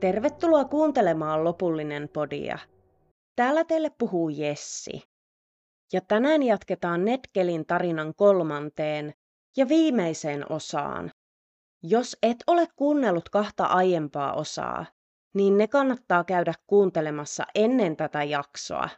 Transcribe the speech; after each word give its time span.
Tervetuloa 0.00 0.64
kuuntelemaan 0.64 1.44
lopullinen 1.44 2.08
podia. 2.08 2.58
Täällä 3.36 3.64
teille 3.64 3.90
puhuu 3.98 4.28
Jessi. 4.28 5.02
Ja 5.92 6.00
tänään 6.00 6.42
jatketaan 6.42 7.04
Netkelin 7.04 7.66
tarinan 7.66 8.14
kolmanteen 8.14 9.14
ja 9.56 9.68
viimeiseen 9.68 10.52
osaan. 10.52 11.10
Jos 11.82 12.16
et 12.22 12.36
ole 12.46 12.66
kuunnellut 12.76 13.28
kahta 13.28 13.64
aiempaa 13.64 14.34
osaa, 14.34 14.86
niin 15.34 15.58
ne 15.58 15.68
kannattaa 15.68 16.24
käydä 16.24 16.54
kuuntelemassa 16.66 17.44
ennen 17.54 17.96
tätä 17.96 18.24
jaksoa. 18.24 18.88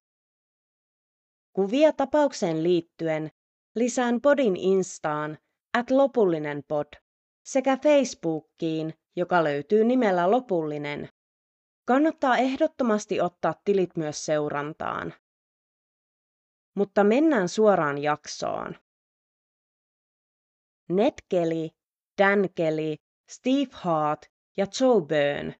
Kuvia 1.53 1.93
tapaukseen 1.93 2.63
liittyen 2.63 3.31
lisään 3.75 4.21
podin 4.21 4.57
Instaan 4.57 5.39
at 5.79 5.91
lopullinen 5.91 6.63
pod 6.69 6.87
sekä 7.45 7.77
Facebookiin, 7.77 8.95
joka 9.19 9.45
löytyy 9.45 9.85
nimellä 9.85 10.31
lopullinen. 10.31 11.09
Kannattaa 11.85 12.37
ehdottomasti 12.37 13.21
ottaa 13.21 13.55
tilit 13.65 13.97
myös 13.97 14.25
seurantaan. 14.25 15.15
Mutta 16.77 17.05
mennään 17.05 17.49
suoraan 17.49 17.99
jaksoon. 17.99 18.77
Ned 20.89 21.15
Kelly, 21.29 21.69
Dan 22.23 22.49
Kelly, 22.55 22.95
Steve 23.31 23.71
Hart 23.73 24.27
ja 24.57 24.67
Joe 24.81 25.01
Byrne 25.07 25.55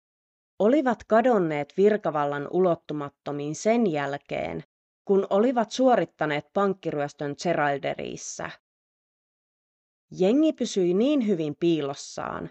olivat 0.59 1.05
kadonneet 1.05 1.75
virkavallan 1.77 2.49
ulottumattomiin 2.51 3.55
sen 3.55 3.87
jälkeen, 3.87 4.65
kun 5.05 5.27
olivat 5.31 5.71
suorittaneet 5.71 6.45
pankkiryöstön 6.53 7.35
Geralderissä. 7.43 8.51
Jengi 10.19 10.53
pysyi 10.53 10.95
niin 10.95 11.27
hyvin 11.27 11.57
piilossaan, 11.61 12.51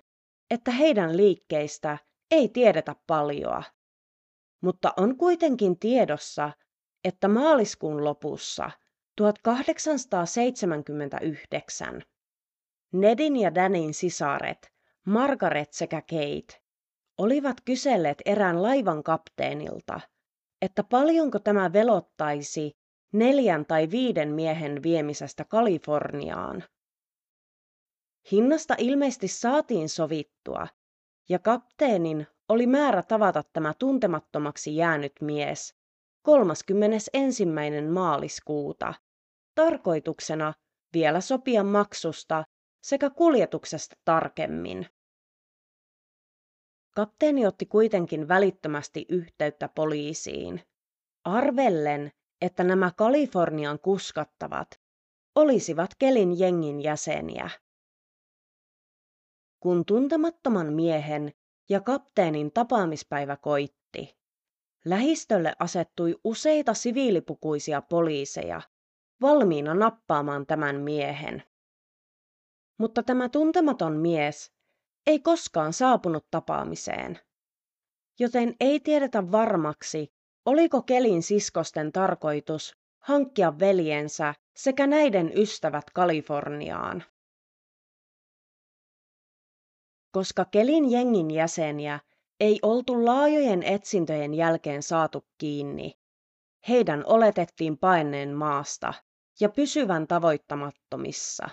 että 0.52 0.72
heidän 0.72 1.18
liikkeistä 1.18 1.98
ei 2.32 2.50
tiedetä 2.50 2.96
paljoa. 3.08 3.64
Mutta 4.62 4.94
on 4.98 5.18
kuitenkin 5.18 5.80
tiedossa, 5.80 6.52
että 7.04 7.28
maaliskuun 7.28 8.04
lopussa 8.04 8.72
1879 9.16 12.02
Nedin 12.94 13.38
ja 13.38 13.56
Danin 13.56 13.94
sisaret, 13.94 14.74
Margaret 15.06 15.74
sekä 15.74 16.02
Kate, 16.02 16.62
olivat 17.18 17.58
kyselleet 17.66 18.22
erään 18.26 18.64
laivan 18.64 19.04
kapteenilta, 19.04 20.00
että 20.62 20.84
paljonko 20.84 21.40
tämä 21.40 21.74
velottaisi 21.74 22.78
neljän 23.14 23.66
tai 23.66 23.92
viiden 23.92 24.30
miehen 24.30 24.84
viemisestä 24.84 25.46
Kaliforniaan. 25.46 26.64
Hinnasta 28.32 28.76
ilmeisesti 28.78 29.28
saatiin 29.28 29.90
sovittua, 29.90 30.68
ja 31.30 31.40
kapteenin 31.40 32.28
oli 32.50 32.68
määrä 32.68 33.04
tavata 33.04 33.44
tämä 33.54 33.74
tuntemattomaksi 33.80 34.76
jäänyt 34.76 35.14
mies 35.22 35.76
31. 36.22 37.46
maaliskuuta, 37.92 38.94
tarkoituksena 39.56 40.54
vielä 40.94 41.22
sopia 41.22 41.64
maksusta 41.64 42.44
sekä 42.84 43.10
kuljetuksesta 43.10 43.96
tarkemmin. 44.06 44.88
Kapteeni 46.96 47.46
otti 47.46 47.66
kuitenkin 47.66 48.28
välittömästi 48.28 49.06
yhteyttä 49.10 49.70
poliisiin, 49.76 50.62
arvellen, 51.24 52.12
että 52.42 52.64
nämä 52.64 52.92
Kalifornian 52.98 53.80
kuskattavat 53.80 54.68
olisivat 55.36 55.92
Kelin 56.00 56.40
jengin 56.40 56.84
jäseniä. 56.84 57.50
Kun 59.60 59.86
tuntemattoman 59.86 60.74
miehen 60.74 61.34
ja 61.70 61.82
kapteenin 61.82 62.52
tapaamispäivä 62.52 63.38
koitti, 63.38 64.18
lähistölle 64.86 65.54
asettui 65.60 66.16
useita 66.24 66.74
siviilipukuisia 66.74 67.82
poliiseja 67.82 68.62
valmiina 69.22 69.74
nappaamaan 69.74 70.46
tämän 70.46 70.76
miehen. 70.76 71.44
Mutta 72.78 73.04
tämä 73.04 73.30
tuntematon 73.30 73.94
mies 73.94 74.52
ei 75.08 75.20
koskaan 75.20 75.74
saapunut 75.74 76.28
tapaamiseen, 76.32 77.20
joten 78.20 78.56
ei 78.60 78.80
tiedetä 78.80 79.32
varmaksi, 79.32 80.14
oliko 80.46 80.82
Kelin 80.82 81.24
siskosten 81.24 81.92
tarkoitus 81.92 82.78
hankkia 83.00 83.60
veljensä 83.60 84.34
sekä 84.56 84.88
näiden 84.88 85.32
ystävät 85.38 85.90
Kaliforniaan. 85.94 87.04
Koska 90.12 90.46
Kelin 90.46 90.92
jengin 90.92 91.32
jäseniä 91.32 92.00
ei 92.40 92.60
oltu 92.62 93.06
laajojen 93.06 93.64
etsintöjen 93.64 94.34
jälkeen 94.34 94.84
saatu 94.84 95.26
kiinni, 95.38 96.00
heidän 96.68 97.04
oletettiin 97.06 97.78
paineen 97.78 98.34
maasta 98.34 98.94
ja 99.40 99.50
pysyvän 99.50 100.08
tavoittamattomissa. 100.08 101.50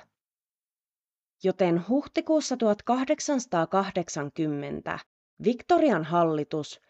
Joten 1.43 1.89
huhtikuussa 1.89 2.57
1880 2.57 4.99
Victorian 5.45 6.05
hallitus 6.05 6.81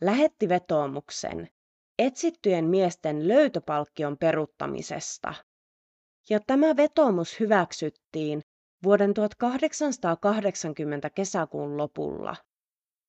lähetti 0.00 0.48
vetoomuksen 0.48 1.48
etsittyjen 1.98 2.64
miesten 2.64 3.28
löytöpalkkion 3.28 4.18
peruuttamisesta. 4.18 5.34
Ja 6.30 6.40
tämä 6.46 6.76
vetoomus 6.76 7.40
hyväksyttiin 7.40 8.42
vuoden 8.84 9.14
1880 9.14 11.10
kesäkuun 11.10 11.76
lopulla, 11.76 12.36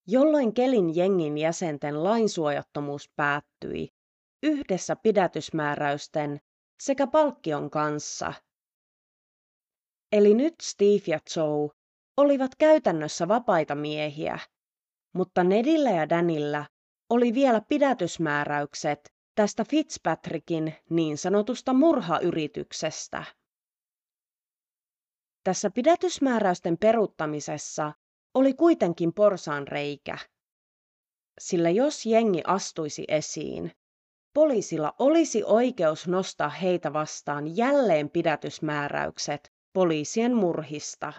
jolloin 0.07 0.53
Kelin 0.53 0.95
jengin 0.95 1.37
jäsenten 1.37 2.03
lainsuojattomuus 2.03 3.09
päättyi 3.15 3.89
yhdessä 4.43 4.95
pidätysmääräysten 4.95 6.39
sekä 6.79 7.07
palkkion 7.07 7.69
kanssa. 7.69 8.33
Eli 10.11 10.33
nyt 10.33 10.55
Steve 10.61 11.03
ja 11.07 11.19
Joe 11.35 11.69
olivat 12.17 12.51
käytännössä 12.55 13.27
vapaita 13.27 13.75
miehiä, 13.75 14.39
mutta 15.13 15.43
Nedillä 15.43 15.89
ja 15.89 16.09
Danillä 16.09 16.65
oli 17.09 17.33
vielä 17.33 17.61
pidätysmääräykset 17.69 18.99
tästä 19.35 19.63
Fitzpatrickin 19.69 20.75
niin 20.89 21.17
sanotusta 21.17 21.73
murhayrityksestä. 21.73 23.23
Tässä 25.43 25.69
pidätysmääräysten 25.71 26.77
peruuttamisessa 26.77 27.93
oli 28.33 28.53
kuitenkin 28.53 29.13
porsaan 29.13 29.67
reikä. 29.67 30.17
Sillä 31.39 31.69
jos 31.69 32.05
jengi 32.05 32.41
astuisi 32.47 33.05
esiin, 33.07 33.71
poliisilla 34.33 34.93
olisi 34.99 35.43
oikeus 35.43 36.07
nostaa 36.07 36.49
heitä 36.49 36.93
vastaan 36.93 37.57
jälleen 37.57 38.09
pidätysmääräykset 38.09 39.53
poliisien 39.73 40.35
murhista. 40.35 41.13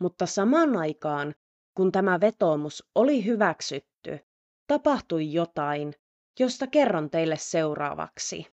Mutta 0.00 0.26
samaan 0.26 0.76
aikaan, 0.76 1.34
kun 1.76 1.92
tämä 1.92 2.20
vetoomus 2.20 2.84
oli 2.94 3.24
hyväksytty, 3.24 4.18
tapahtui 4.66 5.32
jotain, 5.32 5.94
josta 6.38 6.66
kerron 6.66 7.10
teille 7.10 7.36
seuraavaksi. 7.36 8.46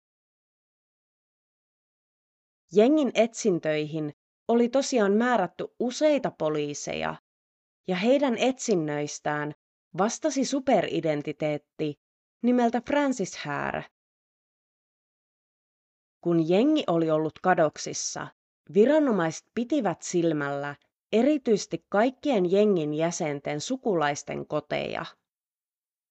Jengin 2.75 3.11
etsintöihin 3.15 4.13
oli 4.49 4.69
tosiaan 4.69 5.13
määrätty 5.13 5.65
useita 5.79 6.31
poliiseja, 6.31 7.15
ja 7.89 7.97
heidän 7.97 8.39
etsinnöistään 8.39 9.53
vastasi 9.99 10.45
superidentiteetti 10.45 11.95
nimeltä 12.43 12.83
Francis 12.87 13.37
Hare. 13.37 13.85
Kun 16.21 16.49
jengi 16.49 16.85
oli 16.87 17.11
ollut 17.11 17.39
kadoksissa, 17.43 18.27
viranomaiset 18.75 19.47
pitivät 19.55 20.03
silmällä 20.03 20.77
erityisesti 21.13 21.87
kaikkien 21.89 22.51
jengin 22.51 22.95
jäsenten 22.95 23.61
sukulaisten 23.61 24.47
koteja. 24.47 25.05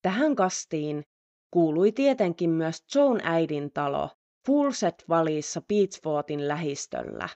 Tähän 0.02 0.34
kastiin 0.36 1.04
kuului 1.50 1.92
tietenkin 1.92 2.50
myös 2.50 2.84
Joan 2.94 3.20
äidin 3.24 3.72
talo 3.72 4.10
Fulset 4.46 5.04
valissa 5.08 5.60
Beachfortin 5.60 6.48
lähistöllä. 6.48 7.28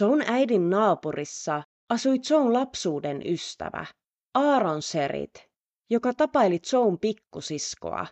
Joan 0.00 0.22
äidin 0.26 0.70
naapurissa 0.70 1.62
asui 1.88 2.18
Joan 2.30 2.52
lapsuuden 2.52 3.22
ystävä, 3.26 3.86
Aaron 4.34 4.82
Serit, 4.82 5.50
joka 5.90 6.14
tapaili 6.14 6.60
Joan 6.72 6.98
pikkusiskoa. 6.98 8.06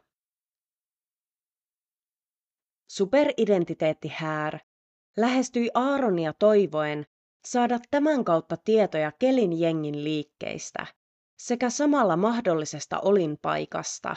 Superidentiteetti 2.91 4.09
Här 4.09 4.59
lähestyi 5.17 5.71
Aaronia 5.75 6.33
toivoen 6.39 7.07
saada 7.47 7.79
tämän 7.91 8.25
kautta 8.25 8.57
tietoja 8.57 9.13
Kelin 9.19 9.61
jengin 9.61 10.05
liikkeistä 10.05 10.87
sekä 11.39 11.71
samalla 11.71 12.17
mahdollisesta 12.17 13.01
olinpaikasta. 13.01 14.17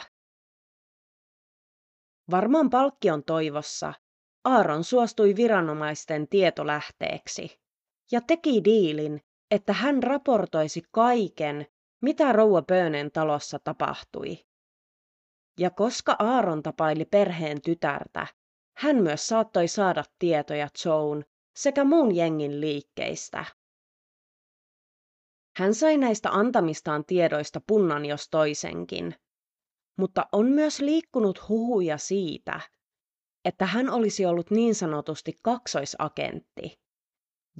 Varmaan 2.30 2.70
palkkion 2.70 3.24
toivossa 3.24 3.94
Aaron 4.44 4.84
suostui 4.84 5.36
viranomaisten 5.36 6.28
tietolähteeksi 6.28 7.60
ja 8.12 8.20
teki 8.20 8.64
diilin 8.64 9.20
että 9.50 9.72
hän 9.72 10.02
raportoisi 10.02 10.82
kaiken, 10.90 11.66
mitä 12.02 12.32
rouva 12.32 12.62
Bönen 12.62 13.10
talossa 13.10 13.58
tapahtui. 13.58 14.46
Ja 15.58 15.70
koska 15.70 16.16
Aaron 16.18 16.62
tapaili 16.62 17.04
perheen 17.04 17.62
tytärtä, 17.62 18.26
hän 18.76 18.96
myös 18.96 19.28
saattoi 19.28 19.68
saada 19.68 20.04
tietoja 20.18 20.68
Joan 20.84 21.24
sekä 21.56 21.84
muun 21.84 22.16
jengin 22.16 22.60
liikkeistä. 22.60 23.44
Hän 25.56 25.74
sai 25.74 25.96
näistä 25.96 26.30
antamistaan 26.30 27.04
tiedoista 27.04 27.60
punnan 27.66 28.04
jos 28.04 28.28
toisenkin, 28.30 29.14
mutta 29.96 30.26
on 30.32 30.46
myös 30.46 30.80
liikkunut 30.80 31.48
huhuja 31.48 31.98
siitä, 31.98 32.60
että 33.44 33.66
hän 33.66 33.90
olisi 33.90 34.26
ollut 34.26 34.50
niin 34.50 34.74
sanotusti 34.74 35.32
kaksoisagentti. 35.42 36.80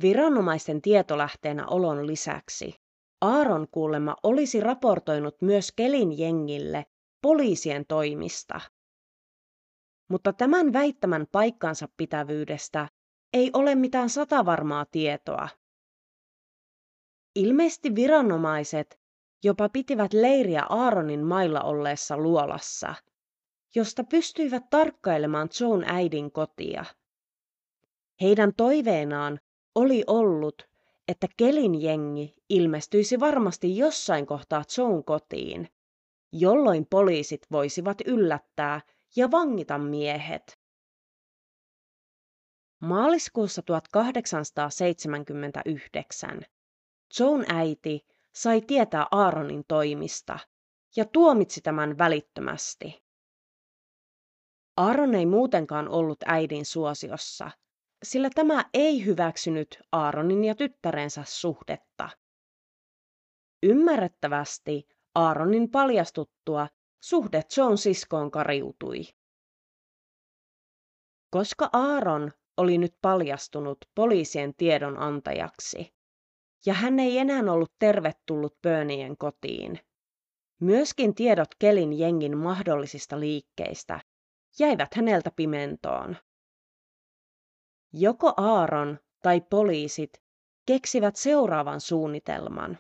Viranomaisten 0.02 0.82
tietolähteenä 0.82 1.66
olon 1.66 2.06
lisäksi 2.06 2.74
Aaron 3.20 3.68
kuulemma 3.70 4.16
olisi 4.22 4.60
raportoinut 4.60 5.42
myös 5.42 5.72
Kelin 5.76 6.18
jengille 6.18 6.86
poliisien 7.22 7.86
toimista. 7.86 8.60
Mutta 10.10 10.32
tämän 10.32 10.72
väittämän 10.72 11.26
paikkansa 11.32 11.88
pitävyydestä 11.96 12.88
ei 13.32 13.50
ole 13.52 13.74
mitään 13.74 14.10
satavarmaa 14.10 14.86
tietoa. 14.90 15.48
Ilmeisesti 17.34 17.94
viranomaiset 17.94 19.00
jopa 19.44 19.68
pitivät 19.68 20.12
leiriä 20.12 20.62
Aaronin 20.68 21.24
mailla 21.24 21.60
olleessa 21.60 22.16
luolassa, 22.16 22.94
josta 23.74 24.04
pystyivät 24.04 24.70
tarkkailemaan 24.70 25.48
Joan 25.60 25.84
äidin 25.86 26.32
kotia. 26.32 26.84
Heidän 28.20 28.52
toiveenaan 28.56 29.40
oli 29.74 30.04
ollut, 30.06 30.68
että 31.08 31.26
Kelin 31.36 31.82
jengi 31.82 32.34
ilmestyisi 32.48 33.20
varmasti 33.20 33.76
jossain 33.76 34.26
kohtaa 34.26 34.64
Joan 34.78 35.04
kotiin, 35.04 35.68
jolloin 36.32 36.86
poliisit 36.86 37.46
voisivat 37.52 37.98
yllättää 38.06 38.80
ja 39.16 39.30
vangita 39.30 39.78
miehet. 39.78 40.58
Maaliskuussa 42.80 43.62
1879 43.62 46.40
Joan 47.20 47.44
äiti 47.48 48.06
sai 48.36 48.60
tietää 48.60 49.06
Aaronin 49.10 49.64
toimista 49.68 50.38
ja 50.96 51.04
tuomitsi 51.04 51.60
tämän 51.60 51.98
välittömästi. 51.98 53.04
Aaron 54.76 55.14
ei 55.14 55.26
muutenkaan 55.26 55.88
ollut 55.88 56.18
äidin 56.26 56.66
suosiossa, 56.66 57.50
sillä 58.02 58.30
tämä 58.34 58.64
ei 58.74 59.04
hyväksynyt 59.04 59.78
Aaronin 59.92 60.44
ja 60.44 60.54
tyttärensä 60.54 61.22
suhdetta. 61.26 62.08
Ymmärrettävästi 63.62 64.88
Aaronin 65.14 65.70
paljastuttua 65.70 66.68
suhde 67.04 67.42
John 67.56 67.78
siskoon 67.78 68.30
kariutui. 68.30 69.02
Koska 71.30 71.70
Aaron 71.72 72.32
oli 72.56 72.78
nyt 72.78 72.94
paljastunut 73.02 73.78
poliisien 73.94 74.54
tiedonantajaksi, 74.54 75.95
ja 76.66 76.74
hän 76.74 76.98
ei 76.98 77.18
enää 77.18 77.52
ollut 77.52 77.72
tervetullut 77.78 78.58
Bönien 78.62 79.16
kotiin. 79.16 79.80
Myöskin 80.60 81.14
tiedot 81.14 81.48
Kelin 81.58 81.92
jengin 81.98 82.38
mahdollisista 82.38 83.20
liikkeistä 83.20 84.00
jäivät 84.58 84.94
häneltä 84.94 85.30
pimentoon. 85.36 86.16
Joko 87.92 88.32
Aaron 88.36 88.98
tai 89.22 89.40
poliisit 89.40 90.10
keksivät 90.66 91.16
seuraavan 91.16 91.80
suunnitelman. 91.80 92.78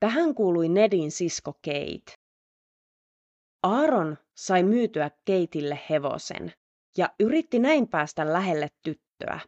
Tähän 0.00 0.34
kuului 0.34 0.68
Nedin 0.68 1.10
sisko 1.10 1.52
Kate. 1.52 2.20
Aaron 3.62 4.16
sai 4.36 4.62
myytyä 4.62 5.10
Keitille 5.24 5.80
hevosen 5.90 6.52
ja 6.96 7.14
yritti 7.20 7.58
näin 7.58 7.88
päästä 7.88 8.32
lähelle 8.32 8.68
tyttöä. 8.82 9.40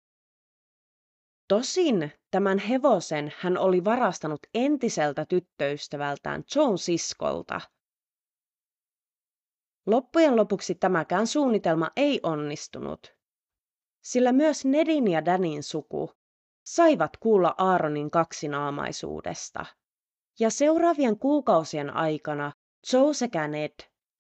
Tosin 1.53 2.13
tämän 2.31 2.59
hevosen 2.59 3.33
hän 3.39 3.59
oli 3.59 3.85
varastanut 3.85 4.41
entiseltä 4.55 5.27
tyttöystävältään 5.27 6.45
John 6.57 6.79
siskolta. 6.79 7.61
Loppujen 9.87 10.37
lopuksi 10.37 10.75
tämäkään 10.75 11.27
suunnitelma 11.27 11.91
ei 11.97 12.21
onnistunut, 12.23 13.17
sillä 14.05 14.33
myös 14.33 14.65
Nedin 14.65 15.09
ja 15.09 15.25
Danin 15.25 15.63
suku 15.63 16.13
saivat 16.67 17.17
kuulla 17.17 17.55
Aaronin 17.59 18.11
kaksinaamaisuudesta. 18.11 19.67
Ja 20.41 20.51
seuraavien 20.51 21.19
kuukausien 21.19 21.97
aikana 21.97 22.53
Joe 22.93 23.15
sekä 23.15 23.49
Ned 23.49 23.75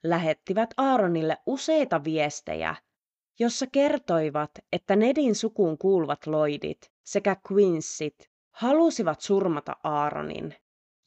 lähettivät 0.04 0.70
Aaronille 0.76 1.36
useita 1.46 2.04
viestejä, 2.04 2.74
jossa 3.38 3.66
kertoivat, 3.72 4.50
että 4.72 4.96
Nedin 4.96 5.34
sukuun 5.34 5.78
kuuluvat 5.78 6.26
Lloydit 6.26 6.92
sekä 7.04 7.36
Quincyt 7.52 8.30
halusivat 8.50 9.20
surmata 9.20 9.76
Aaronin 9.84 10.54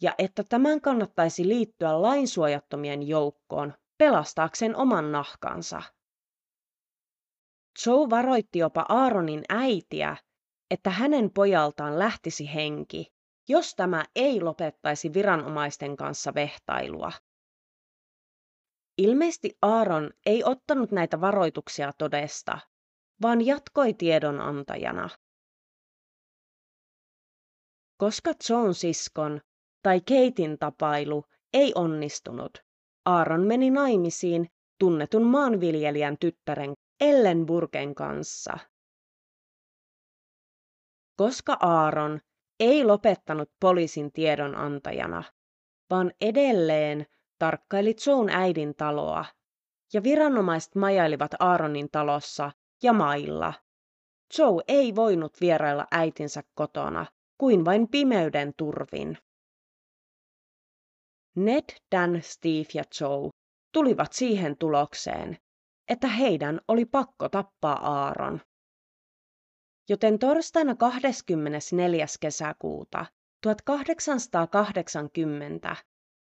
ja 0.02 0.16
että 0.18 0.44
tämän 0.44 0.82
kannattaisi 0.82 1.48
liittyä 1.48 2.02
lainsuojattomien 2.02 3.08
joukkoon 3.08 3.74
pelastaakseen 3.98 4.76
oman 4.76 5.12
nahkansa. 5.12 5.82
Joe 7.86 8.10
varoitti 8.10 8.60
jopa 8.60 8.86
Aaronin 8.90 9.44
äitiä, 9.50 10.18
että 10.72 10.90
hänen 10.90 11.32
pojaltaan 11.32 12.00
lähtisi 12.00 12.54
henki, 12.54 13.14
jos 13.48 13.76
tämä 13.76 14.06
ei 14.16 14.42
lopettaisi 14.42 15.14
viranomaisten 15.14 15.98
kanssa 15.98 16.34
vehtailua. 16.34 17.12
Ilmeisesti 18.98 19.58
Aaron 19.62 20.12
ei 20.26 20.44
ottanut 20.44 20.92
näitä 20.92 21.22
varoituksia 21.22 21.92
todesta, 21.98 22.60
vaan 23.22 23.46
jatkoi 23.46 23.94
tiedonantajana. 23.94 25.10
Koska 27.98 28.32
John 28.50 28.74
siskon 28.74 29.42
tai 29.84 30.02
Keitin 30.02 30.58
tapailu 30.60 31.26
ei 31.54 31.72
onnistunut, 31.76 32.58
Aaron 33.06 33.42
meni 33.42 33.70
naimisiin 33.70 34.48
tunnetun 34.80 35.24
maanviljelijän 35.24 36.18
tyttären 36.20 36.74
Ellen 37.00 37.46
Burken 37.46 37.96
kanssa. 37.96 38.58
Koska 41.18 41.58
Aaron 41.60 42.20
ei 42.60 42.84
lopettanut 42.84 43.52
poliisin 43.60 44.12
tiedonantajana, 44.12 45.24
vaan 45.90 46.12
edelleen 46.22 47.06
tarkkaili 47.40 47.96
Joan 48.08 48.30
äidin 48.30 48.76
taloa, 48.76 49.26
ja 49.94 50.04
viranomaiset 50.04 50.76
majailivat 50.76 51.32
Aaronin 51.40 51.90
talossa 51.92 52.52
ja 52.84 52.94
mailla. 52.94 53.54
Joe 54.38 54.64
ei 54.68 54.96
voinut 54.96 55.42
vierailla 55.42 55.88
äitinsä 55.92 56.44
kotona, 56.54 57.06
kuin 57.38 57.66
vain 57.66 57.88
pimeyden 57.88 58.54
turvin. 58.58 59.18
Ned, 61.36 61.64
Dan, 61.96 62.22
Steve 62.22 62.68
ja 62.74 62.84
Joe 63.02 63.30
tulivat 63.72 64.14
siihen 64.14 64.58
tulokseen, 64.58 65.38
että 65.90 66.08
heidän 66.08 66.62
oli 66.68 66.86
pakko 66.86 67.30
tappaa 67.30 68.04
Aaron. 68.04 68.42
Joten 69.90 70.20
torstaina 70.20 70.76
24. 70.76 72.06
kesäkuuta 72.20 73.06
1880 73.42 75.76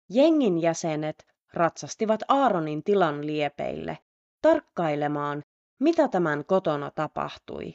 jengin 0.09 0.61
jäsenet 0.61 1.27
ratsastivat 1.53 2.19
Aaronin 2.27 2.83
tilan 2.83 3.25
liepeille 3.25 3.97
tarkkailemaan, 4.41 5.43
mitä 5.79 6.07
tämän 6.07 6.45
kotona 6.45 6.91
tapahtui, 6.91 7.73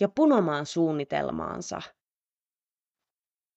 ja 0.00 0.08
punomaan 0.08 0.66
suunnitelmaansa. 0.66 1.82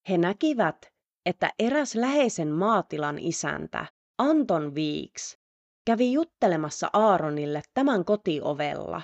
He 0.09 0.17
näkivät, 0.17 0.93
että 1.25 1.49
eräs 1.59 1.95
läheisen 1.95 2.51
maatilan 2.51 3.19
isäntä, 3.19 3.85
Anton 4.17 4.75
Viiks, 4.75 5.37
kävi 5.85 6.11
juttelemassa 6.13 6.89
Aaronille 6.93 7.61
tämän 7.73 8.05
kotiovella. 8.05 9.01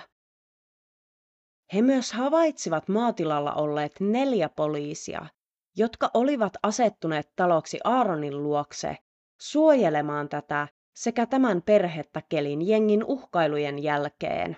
He 1.74 1.82
myös 1.82 2.12
havaitsivat 2.12 2.88
maatilalla 2.88 3.52
olleet 3.54 3.92
neljä 4.00 4.48
poliisia, 4.48 5.26
jotka 5.76 6.10
olivat 6.14 6.52
asettuneet 6.62 7.32
taloksi 7.36 7.78
Aaronin 7.84 8.42
luokse 8.42 8.96
suojelemaan 9.40 10.28
tätä 10.28 10.68
sekä 10.94 11.26
tämän 11.26 11.62
perhettä 11.62 12.22
kelin 12.28 12.68
jengin 12.68 13.04
uhkailujen 13.04 13.82
jälkeen. 13.82 14.56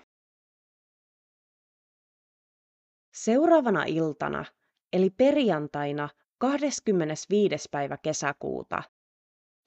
Seuraavana 3.13 3.83
iltana, 3.83 4.45
eli 4.93 5.09
perjantaina 5.09 6.09
25. 6.37 7.69
päivä 7.71 7.97
kesäkuuta, 7.97 8.83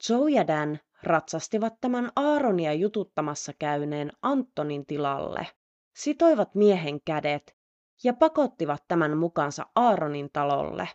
Joe 0.09 0.31
ja 0.31 0.47
Dan 0.47 0.79
ratsastivat 1.03 1.73
tämän 1.81 2.11
Aaronia 2.15 2.73
jututtamassa 2.73 3.53
käyneen 3.59 4.11
Antonin 4.21 4.85
tilalle, 4.85 5.47
sitoivat 5.95 6.55
miehen 6.55 7.01
kädet 7.01 7.57
ja 8.03 8.13
pakottivat 8.13 8.83
tämän 8.87 9.17
mukansa 9.17 9.65
Aaronin 9.75 10.29
talolle. 10.33 10.89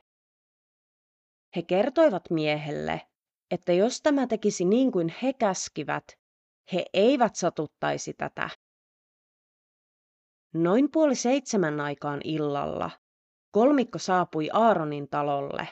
He 1.56 1.62
kertoivat 1.62 2.30
miehelle, 2.30 3.00
että 3.50 3.72
jos 3.72 4.00
tämä 4.02 4.26
tekisi 4.26 4.64
niin 4.64 4.92
kuin 4.92 5.14
he 5.22 5.32
käskivät, 5.32 6.04
he 6.72 6.84
eivät 6.92 7.36
satuttaisi 7.36 8.14
tätä. 8.14 8.50
Noin 10.54 10.90
puoli 10.90 11.14
seitsemän 11.14 11.80
aikaan 11.80 12.20
illalla 12.24 12.90
kolmikko 13.50 13.98
saapui 13.98 14.50
Aaronin 14.52 15.08
talolle. 15.08 15.68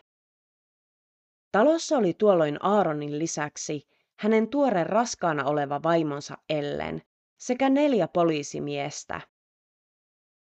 Talossa 1.53 1.97
oli 1.97 2.15
tuolloin 2.15 2.59
Aaronin 2.65 3.19
lisäksi 3.19 3.89
hänen 4.19 4.49
tuore 4.49 4.85
raskaana 4.85 5.45
oleva 5.45 5.83
vaimonsa 5.83 6.39
Ellen 6.49 7.03
sekä 7.37 7.71
neljä 7.71 8.09
poliisimiestä. 8.09 9.21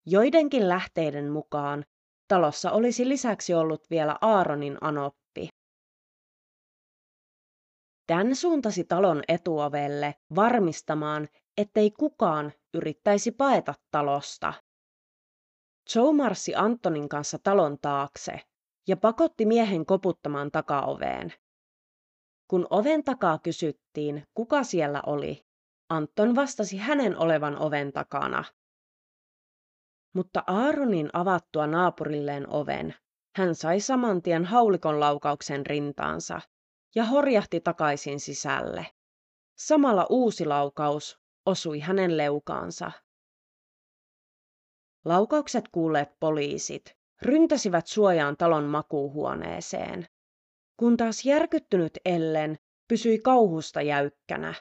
Joidenkin 0.06 0.70
lähteiden 0.70 1.32
mukaan 1.32 1.86
talossa 2.28 2.72
olisi 2.72 3.10
lisäksi 3.10 3.54
ollut 3.54 3.90
vielä 3.90 4.18
Aaronin 4.22 4.78
anoppi. 4.82 5.23
Dan 8.08 8.36
suuntasi 8.36 8.84
talon 8.84 9.24
etuovelle 9.28 10.16
varmistamaan, 10.36 11.28
ettei 11.58 11.92
kukaan 11.92 12.54
yrittäisi 12.74 13.32
paeta 13.32 13.74
talosta. 13.92 14.54
Joe 15.96 16.14
marssi 16.14 16.56
Antonin 16.56 17.10
kanssa 17.10 17.40
talon 17.44 17.78
taakse 17.82 18.40
ja 18.88 18.98
pakotti 18.98 19.46
miehen 19.46 19.86
koputtamaan 19.86 20.52
takaoveen. 20.52 21.34
Kun 22.48 22.68
oven 22.70 23.04
takaa 23.04 23.40
kysyttiin, 23.40 24.28
kuka 24.34 24.64
siellä 24.64 25.02
oli, 25.06 25.46
Anton 25.90 26.36
vastasi 26.36 26.78
hänen 26.78 27.18
olevan 27.18 27.58
oven 27.58 27.94
takana. 27.94 28.44
Mutta 30.16 30.44
Aaronin 30.48 31.10
avattua 31.14 31.68
naapurilleen 31.68 32.50
oven, 32.50 32.96
hän 33.38 33.56
sai 33.56 33.80
saman 33.80 34.22
tien 34.22 34.46
haulikon 34.46 35.00
laukauksen 35.00 35.66
rintaansa 35.66 36.42
ja 36.96 37.04
horjahti 37.06 37.60
takaisin 37.60 38.20
sisälle. 38.20 38.86
Samalla 39.58 40.08
uusi 40.10 40.46
laukaus 40.46 41.20
osui 41.46 41.80
hänen 41.80 42.18
leukaansa. 42.18 42.92
Laukaukset 45.06 45.68
kuulleet 45.72 46.20
poliisit 46.20 46.98
ryntäsivät 47.22 47.88
suojaan 47.88 48.38
talon 48.38 48.64
makuuhuoneeseen, 48.64 50.08
kun 50.78 50.98
taas 50.98 51.26
järkyttynyt 51.26 51.98
Ellen 52.06 52.58
pysyi 52.88 53.20
kauhusta 53.20 53.82
jäykkänä. 53.82 54.54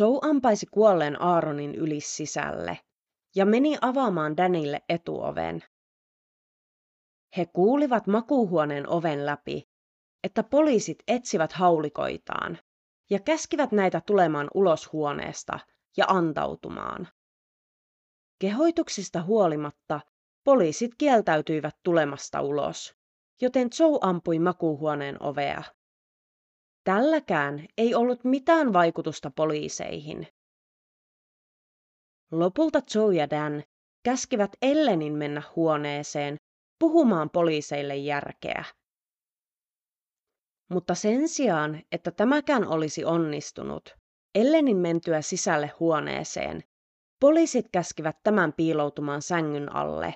Joe 0.00 0.18
ampaisi 0.30 0.66
kuolleen 0.66 1.22
Aaronin 1.22 1.74
yli 1.74 2.00
sisälle 2.00 2.78
ja 3.34 3.46
meni 3.46 3.78
avaamaan 3.80 4.36
Danille 4.36 4.82
etuoven. 4.88 5.64
He 7.36 7.46
kuulivat 7.46 8.06
makuuhuoneen 8.06 8.88
oven 8.88 9.26
läpi, 9.26 9.68
että 10.24 10.42
poliisit 10.42 10.98
etsivät 11.08 11.52
haulikoitaan 11.52 12.58
ja 13.10 13.20
käskivät 13.20 13.72
näitä 13.72 14.00
tulemaan 14.06 14.48
ulos 14.54 14.92
huoneesta 14.92 15.58
ja 15.96 16.04
antautumaan. 16.08 17.08
Kehoituksista 18.38 19.22
huolimatta 19.22 20.00
poliisit 20.44 20.90
kieltäytyivät 20.98 21.76
tulemasta 21.82 22.40
ulos, 22.40 22.94
joten 23.40 23.68
Joe 23.80 23.98
ampui 24.00 24.38
makuuhuoneen 24.38 25.22
ovea. 25.22 25.62
Tälläkään 26.84 27.66
ei 27.78 27.94
ollut 27.94 28.24
mitään 28.24 28.72
vaikutusta 28.72 29.30
poliiseihin. 29.36 30.26
Lopulta 32.32 32.82
Joe 32.94 33.14
ja 33.14 33.30
Dan 33.30 33.62
käskivät 34.04 34.50
Ellenin 34.62 35.12
mennä 35.12 35.42
huoneeseen 35.56 36.36
puhumaan 36.78 37.30
poliiseille 37.30 37.96
järkeä. 37.96 38.64
Mutta 40.68 40.94
sen 40.94 41.28
sijaan, 41.28 41.82
että 41.92 42.10
tämäkään 42.10 42.68
olisi 42.68 43.04
onnistunut, 43.04 43.96
Ellenin 44.34 44.76
mentyä 44.76 45.22
sisälle 45.22 45.72
huoneeseen, 45.80 46.64
poliisit 47.20 47.66
käskivät 47.72 48.16
tämän 48.22 48.52
piiloutumaan 48.52 49.22
sängyn 49.22 49.74
alle, 49.76 50.14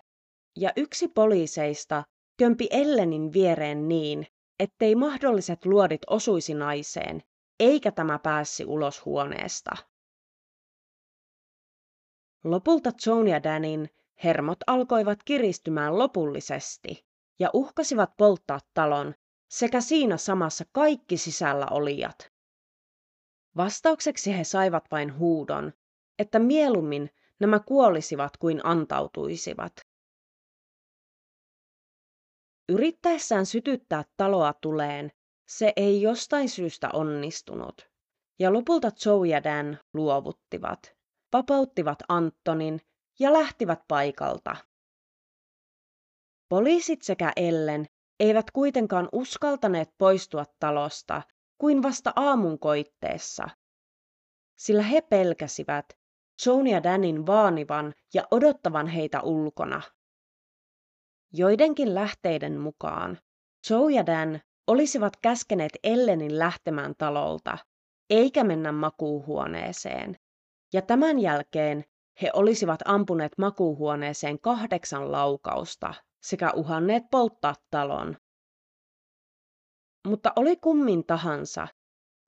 ja 0.56 0.72
yksi 0.76 1.08
poliiseista 1.08 2.04
kömpi 2.38 2.68
Ellenin 2.70 3.32
viereen 3.32 3.88
niin, 3.88 4.26
ettei 4.58 4.94
mahdolliset 4.94 5.66
luodit 5.66 6.00
osuisi 6.06 6.54
naiseen, 6.54 7.22
eikä 7.60 7.92
tämä 7.92 8.18
päässi 8.18 8.64
ulos 8.64 9.04
huoneesta. 9.04 9.76
Lopulta 12.44 12.90
Joan 13.06 13.28
ja 13.28 13.42
Danin 13.42 13.88
hermot 14.24 14.58
alkoivat 14.66 15.18
kiristymään 15.24 15.98
lopullisesti 15.98 17.06
ja 17.38 17.50
uhkasivat 17.52 18.10
polttaa 18.16 18.60
talon 18.74 19.14
sekä 19.48 19.80
siinä 19.80 20.16
samassa 20.16 20.64
kaikki 20.72 21.16
sisällä 21.16 21.66
olijat. 21.70 22.32
Vastaukseksi 23.56 24.38
he 24.38 24.44
saivat 24.44 24.84
vain 24.90 25.18
huudon, 25.18 25.72
että 26.18 26.38
mieluummin 26.38 27.10
nämä 27.40 27.60
kuolisivat 27.60 28.36
kuin 28.36 28.60
antautuisivat. 28.66 29.72
Yrittäessään 32.68 33.46
sytyttää 33.46 34.04
taloa 34.16 34.52
tuleen, 34.52 35.12
se 35.48 35.72
ei 35.76 36.02
jostain 36.02 36.48
syystä 36.48 36.90
onnistunut, 36.92 37.90
ja 38.38 38.52
lopulta 38.52 38.90
Joe 39.04 39.28
ja 39.28 39.44
Dan 39.44 39.78
luovuttivat, 39.94 40.96
vapauttivat 41.32 41.98
Antonin 42.08 42.80
ja 43.18 43.32
lähtivät 43.32 43.80
paikalta. 43.88 44.56
Poliisit 46.48 47.02
sekä 47.02 47.32
Ellen 47.36 47.86
eivät 48.20 48.50
kuitenkaan 48.50 49.08
uskaltaneet 49.12 49.90
poistua 49.98 50.44
talosta 50.58 51.22
kuin 51.58 51.82
vasta 51.82 52.12
aamun 52.16 52.58
koitteessa, 52.58 53.48
sillä 54.56 54.82
he 54.82 55.00
pelkäsivät 55.00 55.86
Joan 56.46 56.66
ja 56.66 56.82
Danin 56.82 57.26
vaanivan 57.26 57.94
ja 58.14 58.22
odottavan 58.30 58.86
heitä 58.86 59.20
ulkona. 59.20 59.82
Joidenkin 61.32 61.94
lähteiden 61.94 62.60
mukaan 62.60 63.18
Joe 63.70 63.92
ja 63.92 64.06
Dan 64.06 64.40
olisivat 64.66 65.16
käskeneet 65.16 65.72
Ellenin 65.82 66.38
lähtemään 66.38 66.94
talolta, 66.98 67.58
eikä 68.10 68.44
mennä 68.44 68.72
makuuhuoneeseen. 68.72 70.16
Ja 70.72 70.82
tämän 70.82 71.18
jälkeen 71.18 71.84
he 72.22 72.30
olisivat 72.32 72.80
ampuneet 72.84 73.32
makuuhuoneeseen 73.38 74.40
kahdeksan 74.40 75.12
laukausta 75.12 75.94
sekä 76.22 76.52
uhanneet 76.56 77.02
polttaa 77.10 77.54
talon. 77.70 78.16
Mutta 80.06 80.32
oli 80.36 80.56
kummin 80.56 81.06
tahansa, 81.06 81.68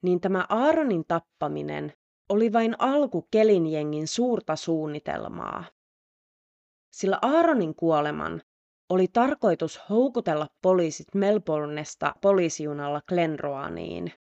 niin 0.03 0.21
tämä 0.21 0.47
Aaronin 0.49 1.05
tappaminen 1.09 1.93
oli 2.29 2.53
vain 2.53 2.77
alku 2.79 3.29
Kelinjengin 3.31 4.09
suurta 4.09 4.57
suunnitelmaa. 4.57 5.65
Sillä 6.93 7.19
Aaronin 7.23 7.75
kuoleman 7.75 8.43
oli 8.91 9.09
tarkoitus 9.09 9.81
houkutella 9.89 10.47
poliisit 10.63 11.07
Melbournesta 11.15 12.15
poliisijunalla 12.23 13.01
Glenroaniin. 13.09 14.13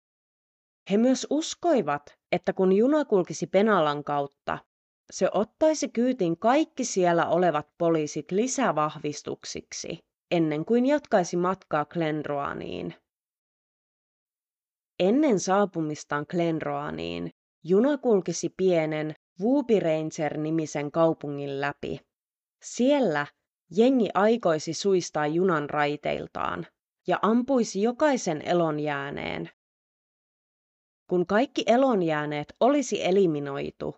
He 0.90 0.96
myös 0.96 1.26
uskoivat, 1.30 2.18
että 2.32 2.52
kun 2.52 2.72
juna 2.72 3.04
kulkisi 3.04 3.46
Penalan 3.46 4.04
kautta, 4.04 4.58
se 5.10 5.28
ottaisi 5.32 5.88
kyytiin 5.88 6.38
kaikki 6.38 6.84
siellä 6.84 7.28
olevat 7.28 7.68
poliisit 7.78 8.32
lisävahvistuksiksi, 8.32 9.98
ennen 10.30 10.64
kuin 10.64 10.86
jatkaisi 10.86 11.36
matkaa 11.36 11.84
Glenroaniin. 11.84 12.94
Ennen 15.00 15.40
saapumistaan 15.40 16.26
Glenroaniin 16.30 17.30
juna 17.64 17.98
kulkisi 17.98 18.54
pienen 18.56 19.14
Whoopi 19.40 19.80
Ranger-nimisen 19.80 20.90
kaupungin 20.90 21.60
läpi. 21.60 22.00
Siellä 22.62 23.26
jengi 23.76 24.08
aikoisi 24.14 24.74
suistaa 24.74 25.26
junan 25.26 25.70
raiteiltaan 25.70 26.66
ja 27.06 27.18
ampuisi 27.22 27.82
jokaisen 27.82 28.42
elonjääneen. 28.42 29.50
Kun 31.10 31.26
kaikki 31.26 31.64
elonjääneet 31.66 32.54
olisi 32.60 33.04
eliminoitu, 33.04 33.94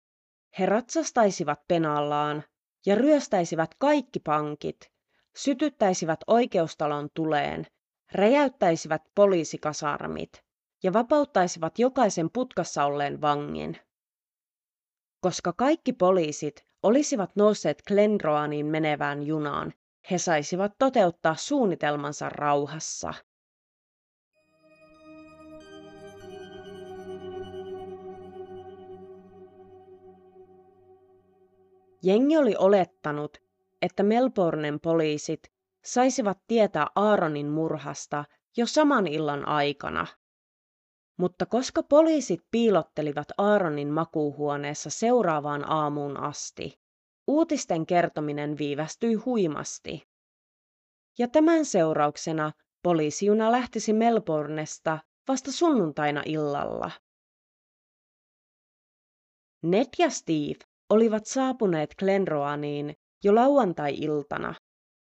he 0.59 0.67
ratsastaisivat 0.67 1.61
penallaan 1.69 2.45
ja 2.87 2.95
ryöstäisivät 2.95 3.71
kaikki 3.79 4.21
pankit, 4.21 4.91
sytyttäisivät 5.37 6.21
oikeustalon 6.27 7.09
tuleen, 7.15 7.67
räjäyttäisivät 8.13 9.03
poliisikasarmit 9.15 10.45
ja 10.83 10.93
vapauttaisivat 10.93 11.79
jokaisen 11.79 12.31
putkassa 12.31 12.85
olleen 12.85 13.21
vangin. 13.21 13.79
Koska 15.21 15.53
kaikki 15.53 15.93
poliisit 15.93 16.65
olisivat 16.83 17.37
nousseet 17.37 17.83
Glenroaniin 17.89 18.67
menevään 18.67 19.23
junaan, 19.23 19.73
he 20.11 20.19
saisivat 20.19 20.73
toteuttaa 20.79 21.35
suunnitelmansa 21.37 22.29
rauhassa. 22.29 23.15
Jengi 32.03 32.37
oli 32.37 32.55
olettanut, 32.59 33.39
että 33.83 34.03
Melbournen 34.03 34.81
poliisit 34.81 35.53
saisivat 35.85 36.39
tietää 36.47 36.87
Aaronin 36.95 37.49
murhasta 37.49 38.25
jo 38.57 38.67
saman 38.67 39.07
illan 39.07 39.49
aikana. 39.49 40.07
Mutta 41.17 41.47
koska 41.47 41.83
poliisit 41.83 42.41
piilottelivat 42.51 43.29
Aaronin 43.39 43.89
makuuhuoneessa 43.89 44.91
seuraavaan 44.91 45.71
aamuun 45.71 46.17
asti, 46.17 46.81
uutisten 47.27 47.87
kertominen 47.87 48.59
viivästyi 48.59 49.15
huimasti. 49.15 50.09
Ja 51.19 51.29
tämän 51.29 51.65
seurauksena 51.65 52.53
poliisijuna 52.83 53.53
lähtisi 53.53 53.93
Melbournesta 53.93 54.99
vasta 55.29 55.53
sunnuntaina 55.53 56.23
illalla. 56.27 56.91
Ned 59.63 59.87
ja 59.99 60.11
Steve 60.11 60.72
olivat 60.93 61.27
saapuneet 61.27 61.95
Glenroaniin 61.99 62.95
jo 63.25 63.35
lauantai-iltana. 63.35 64.55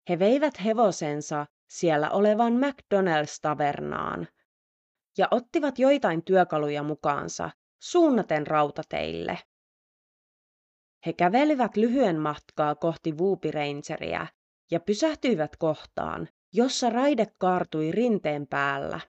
He 0.10 0.20
veivät 0.20 0.64
hevosensa 0.66 1.46
siellä 1.70 2.10
olevan 2.10 2.54
McDonald's-tavernaan 2.54 4.28
ja 5.18 5.28
ottivat 5.32 5.80
joitain 5.80 6.24
työkaluja 6.24 6.84
mukaansa 6.84 7.50
suunnaten 7.82 8.48
rautateille. 8.48 9.38
He 11.06 11.14
kävelivät 11.14 11.78
lyhyen 11.78 12.20
matkaa 12.20 12.76
kohti 12.76 13.12
Whoopi 13.12 13.52
Rangeria 13.52 14.28
ja 14.72 14.80
pysähtyivät 14.80 15.56
kohtaan, 15.56 16.28
jossa 16.54 16.90
raide 16.90 17.28
kaartui 17.38 17.92
rinteen 17.92 18.48
päällä. 18.48 19.00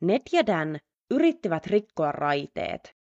Ned 0.00 0.22
ja 0.32 0.46
Dan 0.46 0.78
yrittivät 1.10 1.66
rikkoa 1.66 2.12
raiteet, 2.12 2.97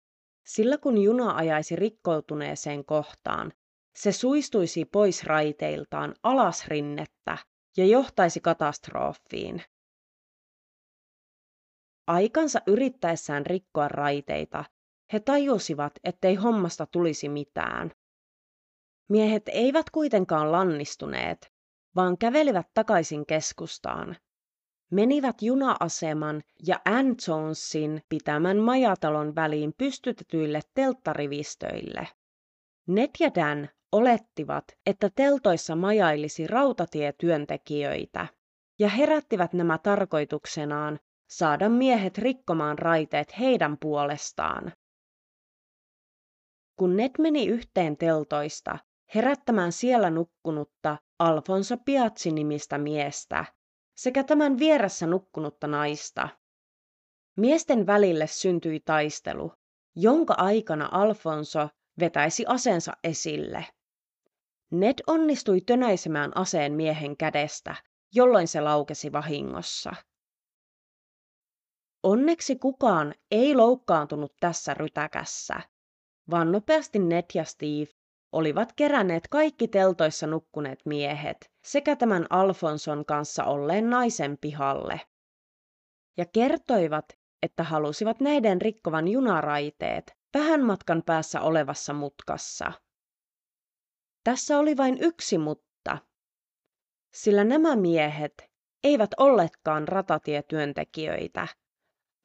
sillä 0.46 0.78
kun 0.78 0.98
juna 0.98 1.36
ajaisi 1.36 1.76
rikkoutuneeseen 1.76 2.86
kohtaan, 2.86 3.52
se 3.96 4.12
suistuisi 4.12 4.86
pois 4.86 5.24
raiteiltaan 5.24 6.16
alas 6.24 6.68
rinnettä 6.68 7.38
ja 7.78 7.86
johtaisi 7.86 8.40
katastrofiin. 8.40 9.64
Aikansa 12.08 12.60
yrittäessään 12.68 13.46
rikkoa 13.46 13.88
raiteita, 13.88 14.66
he 15.14 15.20
tajusivat, 15.20 15.94
ettei 16.04 16.36
hommasta 16.36 16.86
tulisi 16.86 17.30
mitään. 17.30 17.92
Miehet 19.10 19.44
eivät 19.48 19.90
kuitenkaan 19.90 20.52
lannistuneet, 20.52 21.54
vaan 21.96 22.18
kävelivät 22.18 22.68
takaisin 22.74 23.26
keskustaan. 23.26 24.18
Menivät 24.92 25.42
juna-aseman 25.42 26.44
ja 26.68 26.80
Ann 26.86 27.16
Jonesin 27.28 28.02
pitämän 28.10 28.58
majatalon 28.58 29.36
väliin 29.36 29.74
pystytetyille 29.78 30.60
telttarivistöille. 30.74 32.08
Ned 32.88 33.10
ja 33.20 33.30
Dan 33.36 33.70
olettivat, 33.92 34.66
että 34.86 35.10
teltoissa 35.16 35.76
majailisi 35.76 36.48
rautatietyöntekijöitä, 36.48 38.28
ja 38.80 38.90
herättivät 38.90 39.54
nämä 39.54 39.78
tarkoituksenaan 39.78 41.00
saada 41.30 41.70
miehet 41.70 42.18
rikkomaan 42.18 42.80
raiteet 42.80 43.40
heidän 43.40 43.78
puolestaan. 43.78 44.74
Kun 46.76 46.98
Ned 46.98 47.12
meni 47.20 47.46
yhteen 47.48 47.98
teltoista 47.98 48.80
herättämään 49.16 49.72
siellä 49.72 50.10
nukkunutta 50.10 50.98
Alfonso 51.20 51.78
Piazzi-nimistä 51.78 52.78
miestä 52.78 53.46
sekä 53.96 54.24
tämän 54.24 54.60
vieressä 54.60 55.08
nukkunutta 55.08 55.68
naista, 55.68 56.30
miesten 57.38 57.88
välille 57.88 58.28
syntyi 58.28 58.80
taistelu, 58.80 59.54
jonka 59.96 60.34
aikana 60.38 60.90
Alfonso 60.92 61.70
vetäisi 62.00 62.44
aseensa 62.48 62.94
esille. 63.04 63.66
Ned 64.72 64.94
onnistui 65.08 65.62
tönäisemään 65.62 66.38
aseen 66.38 66.74
miehen 66.74 67.18
kädestä, 67.18 67.76
jolloin 68.14 68.48
se 68.48 68.62
laukesi 68.62 69.12
vahingossa. 69.12 69.94
Onneksi 72.04 72.56
kukaan 72.56 73.14
ei 73.32 73.56
loukkaantunut 73.56 74.34
tässä 74.40 74.74
rytäkässä, 74.74 75.62
vaan 76.32 76.52
nopeasti 76.52 77.00
Ned 77.00 77.26
ja 77.34 77.44
Steve 77.44 78.05
olivat 78.36 78.74
keränneet 78.76 79.28
kaikki 79.28 79.68
teltoissa 79.68 80.28
nukkuneet 80.28 80.80
miehet 80.86 81.52
sekä 81.64 81.96
tämän 81.96 82.26
Alfonson 82.30 83.06
kanssa 83.06 83.44
olleen 83.44 83.90
naisen 83.90 84.38
pihalle. 84.42 85.02
Ja 86.18 86.26
kertoivat, 86.26 87.06
että 87.44 87.64
halusivat 87.64 88.20
näiden 88.20 88.62
rikkovan 88.62 89.08
junaraiteet 89.08 90.18
vähän 90.34 90.64
matkan 90.64 91.04
päässä 91.06 91.42
olevassa 91.42 91.94
mutkassa. 91.94 92.72
Tässä 94.24 94.60
oli 94.60 94.78
vain 94.78 94.98
yksi 95.02 95.38
mutta, 95.38 95.98
sillä 97.14 97.44
nämä 97.44 97.76
miehet 97.76 98.52
eivät 98.84 99.12
olleetkaan 99.18 99.88
ratatietyöntekijöitä, 99.88 101.48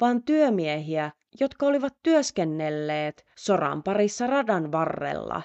vaan 0.00 0.22
työmiehiä, 0.22 1.12
jotka 1.40 1.66
olivat 1.66 1.96
työskennelleet 2.02 3.26
soran 3.38 3.82
parissa 3.82 4.26
radan 4.26 4.72
varrella, 4.72 5.42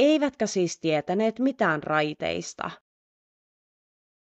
eivätkä 0.00 0.46
siis 0.46 0.80
tietäneet 0.80 1.38
mitään 1.38 1.82
raiteista. 1.82 2.70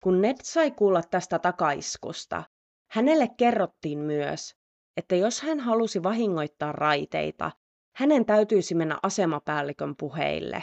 Kun 0.03 0.21
Ned 0.21 0.37
sai 0.43 0.71
kuulla 0.71 1.03
tästä 1.03 1.39
takaiskusta, 1.39 2.43
hänelle 2.91 3.29
kerrottiin 3.37 3.99
myös, 3.99 4.57
että 4.97 5.17
jos 5.17 5.43
hän 5.43 5.61
halusi 5.61 6.03
vahingoittaa 6.03 6.73
raiteita, 6.73 7.51
hänen 7.97 8.27
täytyisi 8.27 8.75
mennä 8.75 8.99
asemapäällikön 9.03 9.97
puheille. 9.97 10.63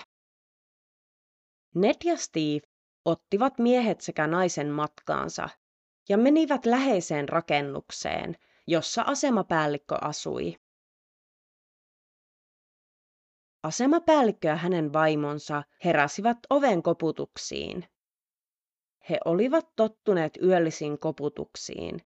Ned 1.75 1.95
ja 2.03 2.17
Steve 2.17 2.67
ottivat 3.05 3.59
miehet 3.59 4.01
sekä 4.01 4.27
naisen 4.27 4.69
matkaansa 4.69 5.49
ja 6.09 6.17
menivät 6.17 6.65
läheiseen 6.65 7.29
rakennukseen, 7.29 8.37
jossa 8.67 9.01
asemapäällikkö 9.01 9.95
asui. 10.01 10.55
Asemapäällikkö 13.63 14.47
ja 14.47 14.55
hänen 14.55 14.93
vaimonsa 14.93 15.63
heräsivät 15.85 16.37
oven 16.49 16.83
koputuksiin. 16.83 17.85
He 19.09 19.17
olivat 19.25 19.67
tottuneet 19.75 20.37
yöllisiin 20.43 20.99
koputuksiin, 20.99 22.01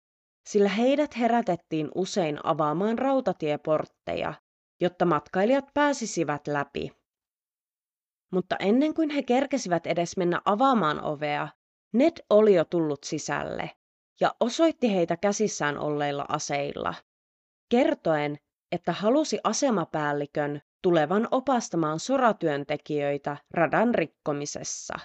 sillä 0.47 0.69
heidät 0.69 1.17
herätettiin 1.17 1.89
usein 1.95 2.39
avaamaan 2.43 2.99
rautatieportteja, 2.99 4.33
jotta 4.81 5.05
matkailijat 5.05 5.65
pääsisivät 5.73 6.47
läpi. 6.47 6.91
Mutta 8.31 8.55
ennen 8.59 8.93
kuin 8.93 9.09
he 9.09 9.23
kerkesivät 9.23 9.88
edes 9.88 10.17
mennä 10.17 10.41
avaamaan 10.45 11.03
ovea, 11.03 11.47
Ned 11.93 12.25
oli 12.29 12.53
jo 12.53 12.65
tullut 12.65 13.03
sisälle 13.03 13.71
ja 14.19 14.35
osoitti 14.39 14.93
heitä 14.93 15.17
käsissään 15.17 15.77
olleilla 15.77 16.25
aseilla, 16.29 16.93
kertoen, 17.69 18.39
että 18.71 18.91
halusi 18.91 19.39
asemapäällikön 19.43 20.62
tulevan 20.81 21.27
opastamaan 21.31 21.99
soratyöntekijöitä 21.99 23.37
radan 23.51 23.95
rikkomisessa. 23.95 24.99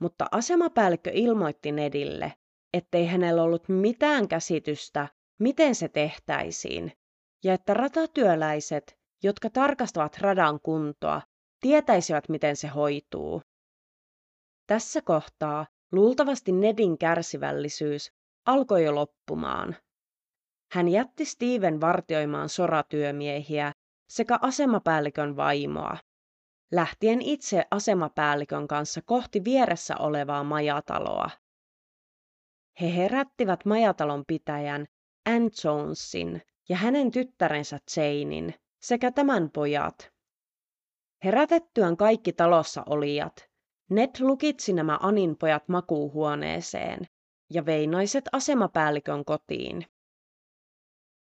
Mutta 0.00 0.26
asemapäällikkö 0.30 1.10
ilmoitti 1.14 1.72
Nedille, 1.72 2.32
ettei 2.72 3.06
hänellä 3.06 3.42
ollut 3.42 3.68
mitään 3.68 4.28
käsitystä, 4.28 5.08
miten 5.40 5.74
se 5.74 5.88
tehtäisiin, 5.88 6.92
ja 7.44 7.54
että 7.54 7.74
ratatyöläiset, 7.74 8.98
jotka 9.22 9.50
tarkastavat 9.50 10.18
radan 10.18 10.60
kuntoa, 10.60 11.22
tietäisivät, 11.60 12.28
miten 12.28 12.56
se 12.56 12.68
hoituu. 12.68 13.42
Tässä 14.66 15.02
kohtaa 15.02 15.66
luultavasti 15.92 16.52
Nedin 16.52 16.98
kärsivällisyys 16.98 18.12
alkoi 18.46 18.84
jo 18.84 18.94
loppumaan. 18.94 19.76
Hän 20.72 20.88
jätti 20.88 21.24
Steven 21.24 21.80
vartioimaan 21.80 22.48
soratyömiehiä 22.48 23.72
sekä 24.08 24.38
asemapäällikön 24.42 25.36
vaimoa, 25.36 25.96
lähtien 26.72 27.22
itse 27.22 27.64
asemapäällikön 27.70 28.68
kanssa 28.68 29.02
kohti 29.02 29.44
vieressä 29.44 29.96
olevaa 29.96 30.44
majataloa. 30.44 31.30
He 32.80 32.96
herättivät 32.96 33.64
majatalon 33.64 34.24
pitäjän 34.26 34.86
Ann 35.26 35.50
Jonesin 35.64 36.42
ja 36.68 36.76
hänen 36.76 37.10
tyttärensä 37.10 37.78
Janein 37.96 38.54
sekä 38.82 39.10
tämän 39.10 39.50
pojat. 39.50 40.12
Herätettyään 41.24 41.96
kaikki 41.96 42.32
talossa 42.32 42.82
olijat, 42.86 43.48
Ned 43.90 44.10
lukitsi 44.20 44.72
nämä 44.72 44.98
Anin 45.02 45.36
pojat 45.36 45.68
makuuhuoneeseen 45.68 47.06
ja 47.50 47.66
vei 47.66 47.86
naiset 47.86 48.24
asemapäällikön 48.32 49.24
kotiin. 49.24 49.86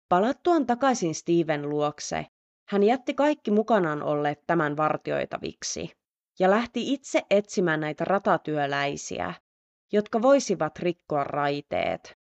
Palattuaan 0.09 0.65
takaisin 0.65 1.15
Steven 1.15 1.69
luokse, 1.69 2.25
hän 2.73 2.83
jätti 2.83 3.13
kaikki 3.13 3.51
mukanaan 3.51 4.03
olleet 4.03 4.43
tämän 4.47 4.77
vartioitaviksi 4.77 5.91
ja 6.39 6.49
lähti 6.49 6.93
itse 6.93 7.21
etsimään 7.29 7.79
näitä 7.79 8.05
ratatyöläisiä, 8.05 9.33
jotka 9.91 10.21
voisivat 10.21 10.79
rikkoa 10.79 11.23
raiteet. 11.23 12.17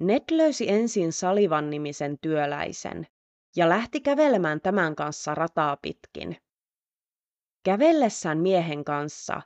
Ned 0.00 0.22
löysi 0.30 0.70
ensin 0.70 1.12
Salivan 1.12 1.70
nimisen 1.70 2.18
työläisen 2.18 3.06
ja 3.56 3.68
lähti 3.68 4.00
kävelemään 4.00 4.60
tämän 4.60 4.96
kanssa 4.96 5.34
rataa 5.34 5.76
pitkin. 5.76 6.36
Kävellessään 7.64 8.38
miehen 8.38 8.84
kanssa 8.84 9.42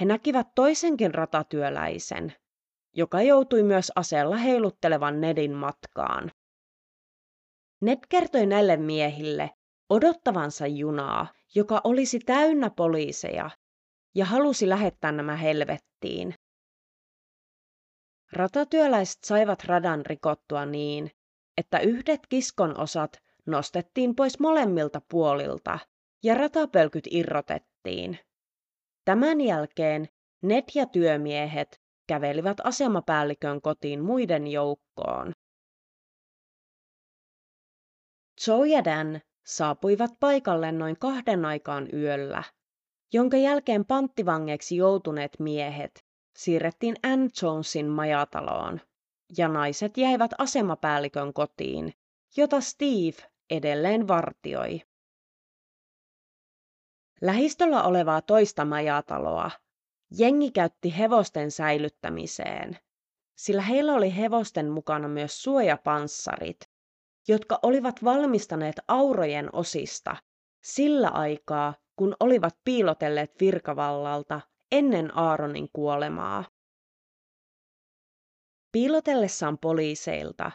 he 0.00 0.04
näkivät 0.04 0.48
toisenkin 0.54 1.14
ratatyöläisen, 1.14 2.34
joka 2.92 3.22
joutui 3.22 3.62
myös 3.62 3.92
aseella 3.94 4.36
heiluttelevan 4.36 5.20
Nedin 5.20 5.52
matkaan. 5.54 6.30
Ned 7.84 7.98
kertoi 8.08 8.46
näille 8.46 8.76
miehille 8.76 9.50
odottavansa 9.90 10.66
junaa, 10.66 11.26
joka 11.54 11.80
olisi 11.84 12.18
täynnä 12.18 12.70
poliiseja, 12.70 13.50
ja 14.14 14.24
halusi 14.24 14.68
lähettää 14.68 15.12
nämä 15.12 15.36
helvettiin. 15.36 16.34
Ratatyöläiset 18.32 19.24
saivat 19.24 19.64
radan 19.64 20.06
rikottua 20.06 20.66
niin, 20.66 21.10
että 21.58 21.78
yhdet 21.78 22.20
kiskon 22.28 22.80
osat 22.80 23.22
nostettiin 23.46 24.14
pois 24.14 24.40
molemmilta 24.40 25.00
puolilta 25.10 25.78
ja 26.22 26.34
ratapölkyt 26.34 27.04
irrotettiin. 27.10 28.18
Tämän 29.04 29.40
jälkeen 29.40 30.08
Ned 30.42 30.64
ja 30.74 30.86
työmiehet 30.86 31.80
kävelivät 32.06 32.56
asemapäällikön 32.64 33.60
kotiin 33.60 34.04
muiden 34.04 34.46
joukkoon. 34.46 35.32
Joe 38.46 38.68
ja 38.68 38.84
Dan 38.84 39.20
saapuivat 39.46 40.10
paikalle 40.20 40.72
noin 40.72 40.98
kahden 40.98 41.44
aikaan 41.44 41.88
yöllä, 41.92 42.42
jonka 43.12 43.36
jälkeen 43.36 43.84
panttivangeiksi 43.84 44.76
joutuneet 44.76 45.36
miehet 45.38 46.04
siirrettiin 46.36 46.96
Ann 47.02 47.30
Jonesin 47.42 47.86
majataloon, 47.86 48.80
ja 49.38 49.48
naiset 49.48 49.96
jäivät 49.96 50.30
asemapäällikön 50.38 51.32
kotiin, 51.32 51.94
jota 52.36 52.60
Steve 52.60 53.30
edelleen 53.50 54.08
vartioi. 54.08 54.82
Lähistöllä 57.20 57.82
olevaa 57.82 58.22
toista 58.22 58.64
majataloa 58.64 59.50
jengi 60.18 60.50
käytti 60.50 60.98
hevosten 60.98 61.50
säilyttämiseen, 61.50 62.78
sillä 63.36 63.62
heillä 63.62 63.92
oli 63.92 64.16
hevosten 64.16 64.70
mukana 64.70 65.08
myös 65.08 65.42
suojapanssarit, 65.42 66.73
jotka 67.28 67.58
olivat 67.62 68.04
valmistaneet 68.04 68.76
aurojen 68.88 69.48
osista 69.52 70.16
sillä 70.64 71.08
aikaa, 71.08 71.74
kun 71.96 72.16
olivat 72.20 72.54
piilotelleet 72.64 73.40
virkavallalta 73.40 74.40
ennen 74.72 75.16
Aaronin 75.16 75.68
kuolemaa. 75.72 76.44
Piilotellessaan 78.72 79.58
poliiseilta 79.58 80.50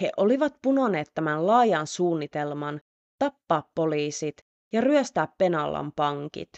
he 0.00 0.10
olivat 0.16 0.54
punoneet 0.62 1.10
tämän 1.14 1.46
laajan 1.46 1.86
suunnitelman 1.86 2.80
tappaa 3.18 3.70
poliisit 3.74 4.34
ja 4.72 4.80
ryöstää 4.80 5.28
Penallan 5.38 5.92
pankit. 5.92 6.52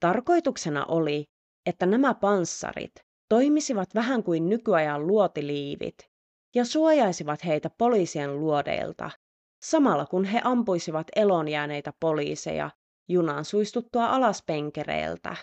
Tarkoituksena 0.00 0.84
oli, 0.84 1.24
että 1.66 1.86
nämä 1.86 2.14
panssarit 2.14 2.92
toimisivat 3.28 3.94
vähän 3.94 4.22
kuin 4.22 4.48
nykyajan 4.48 5.06
luotiliivit 5.06 6.13
ja 6.54 6.64
suojaisivat 6.64 7.44
heitä 7.44 7.70
poliisien 7.70 8.40
luodeilta, 8.40 9.10
samalla 9.62 10.06
kun 10.06 10.24
he 10.24 10.40
ampuisivat 10.44 11.06
elonjääneitä 11.16 11.92
poliiseja 12.00 12.70
junan 13.08 13.44
suistuttua 13.44 14.06
alas 14.06 14.42
penkereeltä. 14.46 15.36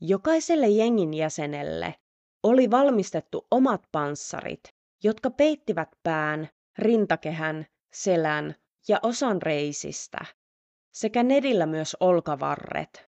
Jokaiselle 0.00 0.68
jengin 0.68 1.14
jäsenelle 1.14 1.94
oli 2.42 2.70
valmistettu 2.70 3.46
omat 3.50 3.82
panssarit, 3.92 4.60
jotka 5.04 5.30
peittivät 5.30 5.88
pään, 6.02 6.48
rintakehän, 6.78 7.66
selän 7.92 8.54
ja 8.88 9.00
osan 9.02 9.42
reisistä, 9.42 10.18
sekä 10.94 11.22
Nedillä 11.22 11.66
myös 11.66 11.96
olkavarret. 12.00 13.10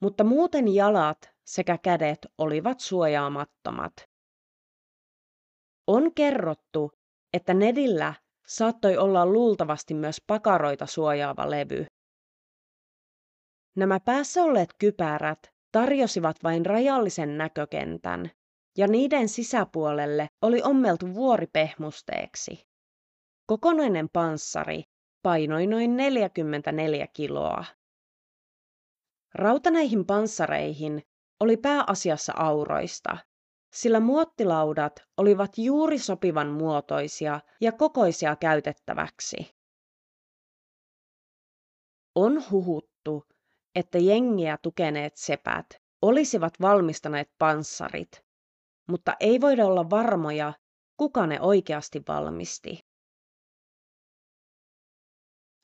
Mutta 0.00 0.24
muuten 0.24 0.74
jalat 0.74 1.30
sekä 1.44 1.78
kädet 1.78 2.26
olivat 2.38 2.80
suojaamattomat. 2.80 4.13
On 5.86 6.14
kerrottu, 6.14 6.92
että 7.32 7.54
Nedillä 7.54 8.14
saattoi 8.46 8.96
olla 8.96 9.26
luultavasti 9.26 9.94
myös 9.94 10.20
pakaroita 10.26 10.86
suojaava 10.86 11.50
levy. 11.50 11.86
Nämä 13.76 14.00
päässä 14.00 14.42
olleet 14.42 14.70
kypärät 14.78 15.38
tarjosivat 15.72 16.36
vain 16.42 16.66
rajallisen 16.66 17.38
näkökentän, 17.38 18.30
ja 18.78 18.88
niiden 18.88 19.28
sisäpuolelle 19.28 20.28
oli 20.42 20.62
ommeltu 20.62 21.14
vuoripehmusteeksi. 21.14 22.64
Kokonainen 23.46 24.08
panssari 24.12 24.82
painoi 25.22 25.66
noin 25.66 25.96
44 25.96 27.06
kiloa. 27.06 27.64
Rauta 29.34 29.70
näihin 29.70 30.06
panssareihin 30.06 31.02
oli 31.40 31.56
pääasiassa 31.56 32.32
auroista, 32.36 33.16
sillä 33.74 34.00
muottilaudat 34.00 35.02
olivat 35.16 35.58
juuri 35.58 35.98
sopivan 35.98 36.46
muotoisia 36.48 37.40
ja 37.60 37.72
kokoisia 37.72 38.36
käytettäväksi. 38.36 39.36
On 42.14 42.50
huhuttu, 42.50 43.24
että 43.74 43.98
jengiä 43.98 44.58
tukeneet 44.62 45.16
sepät 45.16 45.66
olisivat 46.02 46.54
valmistaneet 46.60 47.30
panssarit, 47.38 48.24
mutta 48.88 49.16
ei 49.20 49.40
voida 49.40 49.66
olla 49.66 49.90
varmoja, 49.90 50.52
kuka 50.96 51.26
ne 51.26 51.40
oikeasti 51.40 52.02
valmisti. 52.08 52.86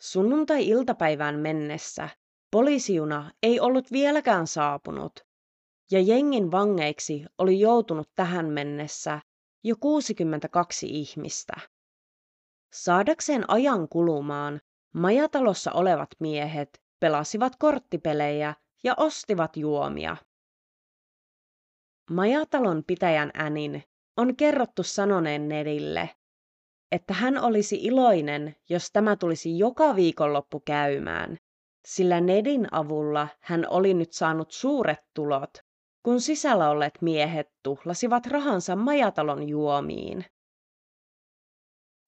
Sunnuntai-iltapäivään 0.00 1.38
mennessä 1.38 2.08
poliisijuna 2.50 3.30
ei 3.42 3.60
ollut 3.60 3.92
vieläkään 3.92 4.46
saapunut, 4.46 5.29
ja 5.90 6.00
jengin 6.00 6.50
vangeiksi 6.50 7.24
oli 7.38 7.60
joutunut 7.60 8.10
tähän 8.14 8.46
mennessä 8.46 9.20
jo 9.64 9.76
62 9.80 10.86
ihmistä. 10.86 11.52
Saadakseen 12.72 13.50
ajan 13.50 13.88
kulumaan, 13.88 14.60
majatalossa 14.94 15.72
olevat 15.72 16.08
miehet 16.20 16.82
pelasivat 17.00 17.56
korttipelejä 17.56 18.54
ja 18.84 18.94
ostivat 18.96 19.56
juomia. 19.56 20.16
Majatalon 22.10 22.84
pitäjän 22.86 23.30
änin 23.34 23.82
on 24.16 24.36
kerrottu 24.36 24.82
sanoneen 24.82 25.48
Nedille, 25.48 26.10
että 26.92 27.14
hän 27.14 27.38
olisi 27.38 27.76
iloinen, 27.76 28.56
jos 28.68 28.90
tämä 28.92 29.16
tulisi 29.16 29.58
joka 29.58 29.96
viikonloppu 29.96 30.60
käymään, 30.60 31.36
sillä 31.86 32.20
Nedin 32.20 32.68
avulla 32.72 33.28
hän 33.40 33.66
oli 33.68 33.94
nyt 33.94 34.12
saanut 34.12 34.50
suuret 34.50 34.98
tulot, 35.14 35.50
kun 36.02 36.20
sisällä 36.20 36.70
olleet 36.70 37.02
miehet 37.02 37.48
tuhlasivat 37.62 38.26
rahansa 38.26 38.76
majatalon 38.76 39.48
juomiin. 39.48 40.24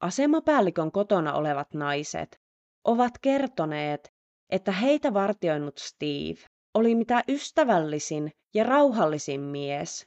Asemapäällikön 0.01 0.93
kotona 0.93 1.35
olevat 1.35 1.75
naiset 1.75 2.41
ovat 2.85 3.13
kertoneet, 3.21 4.13
että 4.51 4.73
heitä 4.73 5.15
vartioinut 5.15 5.79
Steve 5.79 6.47
oli 6.75 6.95
mitä 6.95 7.25
ystävällisin 7.29 8.31
ja 8.55 8.65
rauhallisin 8.65 9.41
mies. 9.41 10.07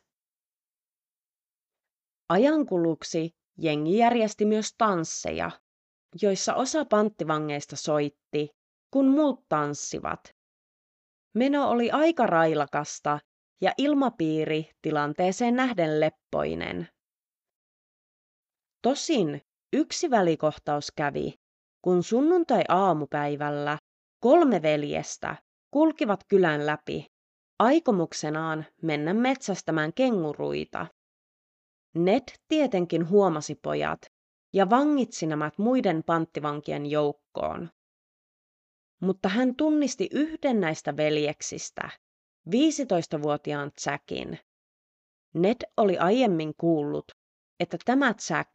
Ajankuluksi 2.30 3.36
jengi 3.58 3.98
järjesti 3.98 4.46
myös 4.46 4.74
tansseja, 4.78 5.52
joissa 6.22 6.56
osa 6.56 6.86
panttivangeista 6.86 7.76
soitti, 7.76 8.50
kun 8.92 9.08
muut 9.08 9.46
tanssivat. 9.50 10.36
Meno 11.36 11.70
oli 11.70 11.92
aika 11.92 12.28
railakasta 12.28 13.20
ja 13.62 13.74
ilmapiiri 13.78 14.70
tilanteeseen 14.82 15.56
nähden 15.56 16.00
leppoinen. 16.00 16.88
Tosin 18.82 19.42
yksi 19.74 20.10
välikohtaus 20.10 20.92
kävi, 20.92 21.34
kun 21.82 22.04
sunnuntai-aamupäivällä 22.04 23.78
kolme 24.20 24.62
veljestä 24.62 25.36
kulkivat 25.72 26.20
kylän 26.28 26.66
läpi, 26.66 27.06
aikomuksenaan 27.60 28.66
mennä 28.82 29.14
metsästämään 29.14 29.94
kenguruita. 29.94 30.88
Ned 31.96 32.24
tietenkin 32.48 33.10
huomasi 33.10 33.56
pojat 33.56 34.00
ja 34.54 34.70
vangitsi 34.70 35.28
nämä 35.28 35.52
muiden 35.58 36.04
panttivankien 36.04 36.86
joukkoon. 36.86 37.70
Mutta 39.02 39.30
hän 39.30 39.56
tunnisti 39.56 40.10
yhden 40.12 40.60
näistä 40.60 40.98
veljeksistä, 40.98 41.90
15-vuotiaan 42.50 43.72
Jackin. 43.86 44.40
Ned 45.34 45.58
oli 45.78 45.98
aiemmin 45.98 46.54
kuullut, 46.58 47.12
että 47.60 47.78
tämä 47.86 48.14
Jack 48.30 48.50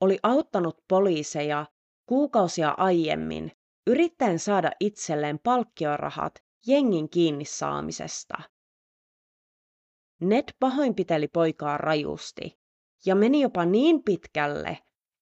oli 0.00 0.18
auttanut 0.22 0.76
poliiseja 0.88 1.66
kuukausia 2.08 2.74
aiemmin 2.76 3.52
yrittäen 3.86 4.38
saada 4.38 4.70
itselleen 4.80 5.38
palkkiorahat 5.38 6.34
jengin 6.66 7.10
kiinni 7.10 7.44
saamisesta. 7.44 8.34
Ned 10.20 10.44
pahoinpiteli 10.60 11.28
poikaa 11.28 11.78
rajusti 11.78 12.58
ja 13.06 13.14
meni 13.14 13.40
jopa 13.40 13.64
niin 13.64 14.02
pitkälle, 14.02 14.78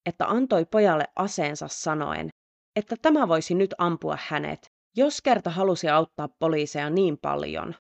että 0.06 0.26
antoi 0.26 0.64
pojalle 0.64 1.04
aseensa 1.16 1.68
sanoen, 1.68 2.28
että 2.76 2.96
tämä 3.02 3.28
voisi 3.28 3.54
nyt 3.54 3.74
ampua 3.78 4.18
hänet, 4.20 4.66
jos 4.96 5.22
kerta 5.22 5.50
halusi 5.50 5.88
auttaa 5.88 6.28
poliiseja 6.38 6.90
niin 6.90 7.18
paljon. 7.18 7.74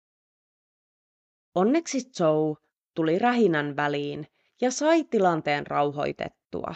Onneksi 1.55 1.97
Joe 2.19 2.55
tuli 2.95 3.19
rähinän 3.19 3.75
väliin 3.75 4.27
ja 4.61 4.71
sai 4.71 5.03
tilanteen 5.03 5.67
rauhoitettua. 5.67 6.75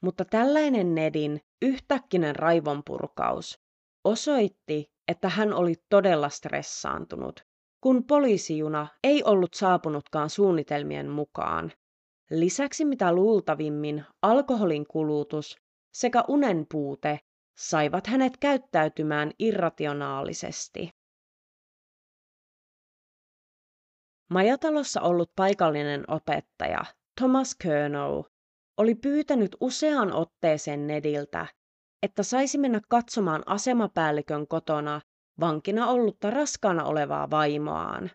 Mutta 0.00 0.24
tällainen 0.24 0.94
Nedin 0.94 1.40
yhtäkkinen 1.62 2.36
raivonpurkaus 2.36 3.58
osoitti, 4.04 4.92
että 5.08 5.28
hän 5.28 5.52
oli 5.52 5.74
todella 5.88 6.28
stressaantunut, 6.28 7.46
kun 7.80 8.04
poliisijuna 8.04 8.86
ei 9.04 9.24
ollut 9.24 9.54
saapunutkaan 9.54 10.30
suunnitelmien 10.30 11.10
mukaan. 11.10 11.72
Lisäksi 12.30 12.84
mitä 12.84 13.12
luultavimmin 13.12 14.04
alkoholin 14.22 14.86
kulutus 14.86 15.56
sekä 15.92 16.24
unen 16.28 16.66
puute 16.72 17.20
saivat 17.56 18.06
hänet 18.06 18.36
käyttäytymään 18.36 19.30
irrationaalisesti. 19.38 20.90
Majatalossa 24.30 25.00
ollut 25.00 25.32
paikallinen 25.36 26.04
opettaja 26.08 26.84
Thomas 27.20 27.54
Kernow 27.54 28.22
oli 28.76 28.94
pyytänyt 28.94 29.56
useaan 29.60 30.12
otteeseen 30.12 30.86
Nediltä, 30.86 31.46
että 32.02 32.22
saisi 32.22 32.58
mennä 32.58 32.80
katsomaan 32.88 33.42
asemapäällikön 33.46 34.48
kotona 34.48 35.00
vankina 35.40 35.86
ollutta 35.88 36.30
raskaana 36.30 36.84
olevaa 36.84 37.30
vaimoaan. 37.30 38.10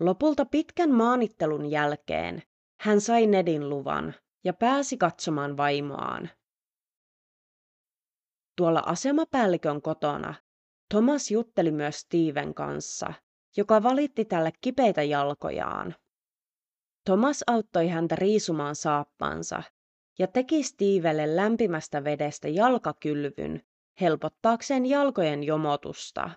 Lopulta 0.00 0.44
pitkän 0.44 0.90
maanittelun 0.90 1.70
jälkeen 1.70 2.42
hän 2.80 3.00
sai 3.00 3.26
Nedin 3.26 3.68
luvan 3.68 4.14
ja 4.44 4.52
pääsi 4.52 4.96
katsomaan 4.96 5.56
vaimoaan. 5.56 6.30
Tuolla 8.56 8.82
asemapäällikön 8.86 9.82
kotona 9.82 10.34
Thomas 10.90 11.30
jutteli 11.30 11.70
myös 11.70 11.98
Steven 12.00 12.54
kanssa, 12.54 13.14
joka 13.56 13.82
valitti 13.82 14.24
tälle 14.24 14.52
kipeitä 14.60 15.02
jalkojaan. 15.02 15.94
Thomas 17.04 17.44
auttoi 17.46 17.88
häntä 17.88 18.16
riisumaan 18.16 18.74
saappansa 18.74 19.62
ja 20.18 20.26
teki 20.26 20.62
Stevelle 20.62 21.36
lämpimästä 21.36 22.04
vedestä 22.04 22.48
jalkakylvyn 22.48 23.62
helpottaakseen 24.00 24.86
jalkojen 24.86 25.44
jomotusta. 25.44 26.30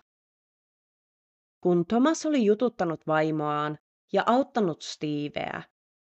Kun 1.62 1.86
Thomas 1.88 2.26
oli 2.26 2.45
jututtanut 2.45 3.08
vaimoaan 3.08 3.78
ja 4.13 4.23
auttanut 4.26 4.82
Steveä, 4.82 5.63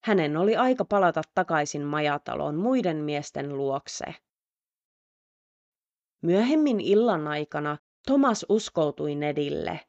hänen 0.04 0.38
oli 0.38 0.56
aika 0.56 0.86
palata 0.86 1.22
takaisin 1.36 1.84
majataloon 1.84 2.56
muiden 2.56 2.98
miesten 2.98 3.58
luokse. 3.58 4.06
Myöhemmin 6.22 6.80
illan 6.80 7.28
aikana 7.28 7.78
Thomas 8.08 8.46
uskoutui 8.50 9.16
Nedille, 9.16 9.80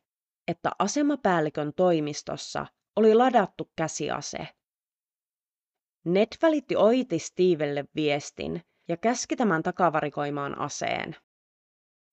että 0.48 0.70
asemapäällikön 0.78 1.72
toimistossa 1.76 2.66
oli 2.96 3.14
ladattu 3.14 3.70
käsiase. 3.76 4.48
Ned 6.04 6.28
välitti 6.42 6.76
oiti 6.76 7.18
Stevelle 7.18 7.84
viestin 7.94 8.62
ja 8.88 8.96
käski 8.96 9.36
tämän 9.36 9.62
takavarikoimaan 9.62 10.58
aseen. 10.58 11.16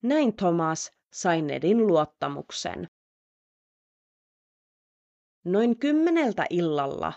Näin 0.04 0.36
Thomas 0.36 0.92
sai 1.14 1.42
Nedin 1.42 1.88
luottamuksen. 1.88 2.88
Noin 5.46 5.80
kymmeneltä 5.80 6.46
illalla 6.50 7.14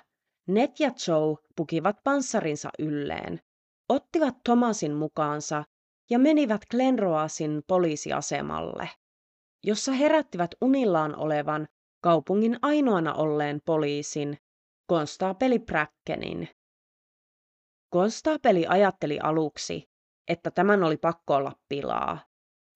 Ned 0.47 0.71
ja 0.79 0.91
Joe 1.09 1.37
pukivat 1.57 1.97
panssarinsa 2.05 2.71
ylleen, 2.79 3.41
ottivat 3.89 4.35
Thomasin 4.45 4.95
mukaansa 4.95 5.65
ja 6.11 6.19
menivät 6.19 6.61
Glenroasin 6.71 7.63
poliisiasemalle, 7.67 8.89
jossa 9.65 9.93
herättivät 9.93 10.51
unillaan 10.61 11.17
olevan 11.17 11.69
kaupungin 12.03 12.59
ainoana 12.63 13.15
olleen 13.15 13.61
poliisin, 13.65 14.39
konstaapeli 14.87 15.59
Brackenin. 15.59 16.49
Konstaapeli 17.91 18.67
ajatteli 18.67 19.19
aluksi, 19.23 19.89
että 20.29 20.51
tämän 20.51 20.83
oli 20.83 20.97
pakko 20.97 21.35
olla 21.35 21.53
pilaa. 21.69 22.19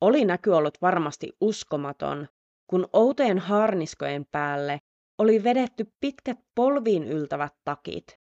Oli 0.00 0.24
näky 0.24 0.50
ollut 0.50 0.78
varmasti 0.82 1.32
uskomaton, 1.40 2.28
kun 2.66 2.88
outojen 2.92 3.38
harniskojen 3.38 4.26
päälle 4.32 4.80
oli 5.18 5.44
vedetty 5.44 5.92
pitkät 6.00 6.38
polviin 6.54 7.04
yltävät 7.04 7.54
takit. 7.64 8.18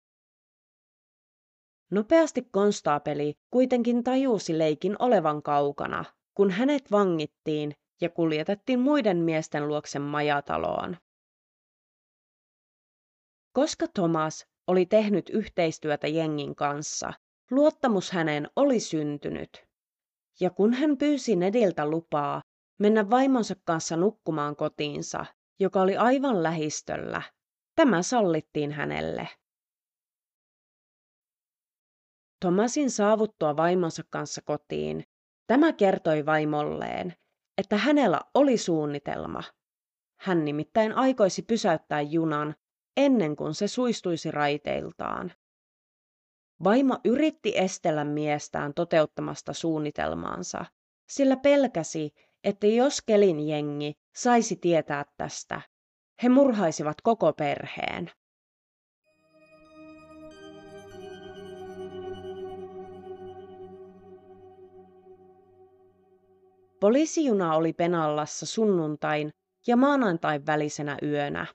Nopeasti 1.90 2.42
konstaapeli 2.52 3.34
kuitenkin 3.50 4.04
tajusi 4.04 4.58
leikin 4.58 4.96
olevan 4.98 5.42
kaukana, 5.42 6.04
kun 6.34 6.50
hänet 6.50 6.90
vangittiin 6.90 7.74
ja 8.00 8.10
kuljetettiin 8.10 8.80
muiden 8.80 9.16
miesten 9.16 9.68
luokse 9.68 9.98
majataloon. 9.98 10.96
Koska 13.52 13.86
Thomas 13.94 14.46
oli 14.66 14.86
tehnyt 14.86 15.30
yhteistyötä 15.30 16.06
jengin 16.06 16.54
kanssa, 16.54 17.12
luottamus 17.50 18.10
häneen 18.10 18.50
oli 18.56 18.80
syntynyt. 18.80 19.64
Ja 20.40 20.50
kun 20.50 20.72
hän 20.74 20.96
pyysi 20.98 21.36
Nediltä 21.36 21.86
lupaa 21.86 22.42
mennä 22.78 23.10
vaimonsa 23.10 23.54
kanssa 23.64 23.96
nukkumaan 23.96 24.56
kotiinsa, 24.56 25.26
joka 25.60 25.80
oli 25.80 25.96
aivan 25.96 26.42
lähistöllä, 26.42 27.22
tämä 27.74 28.02
sallittiin 28.02 28.72
hänelle. 28.72 29.28
Thomasin 32.40 32.90
saavuttua 32.90 33.56
vaimonsa 33.56 34.02
kanssa 34.10 34.42
kotiin, 34.42 35.04
tämä 35.46 35.72
kertoi 35.72 36.26
vaimolleen, 36.26 37.14
että 37.60 37.76
hänellä 37.76 38.20
oli 38.34 38.56
suunnitelma. 38.56 39.42
Hän 40.20 40.44
nimittäin 40.44 40.92
aikoisi 40.92 41.42
pysäyttää 41.42 42.00
junan 42.00 42.54
ennen 42.96 43.36
kuin 43.36 43.54
se 43.54 43.68
suistuisi 43.68 44.30
raiteiltaan. 44.30 45.32
Vaimo 46.64 46.98
yritti 47.04 47.52
estellä 47.58 48.04
miestään 48.04 48.74
toteuttamasta 48.74 49.52
suunnitelmaansa, 49.52 50.64
sillä 51.08 51.36
pelkäsi, 51.36 52.10
että 52.44 52.66
jos 52.66 53.02
Kelin 53.02 53.48
jengi 53.48 53.94
saisi 54.16 54.56
tietää 54.56 55.04
tästä, 55.16 55.60
he 56.22 56.28
murhaisivat 56.28 56.96
koko 57.02 57.32
perheen. 57.32 58.10
Poliisijuna 66.80 67.54
oli 67.54 67.72
Penallassa 67.72 68.46
sunnuntain 68.46 69.30
ja 69.66 69.76
maanantain 69.76 70.46
välisenä 70.46 70.98
yönä 71.02 71.46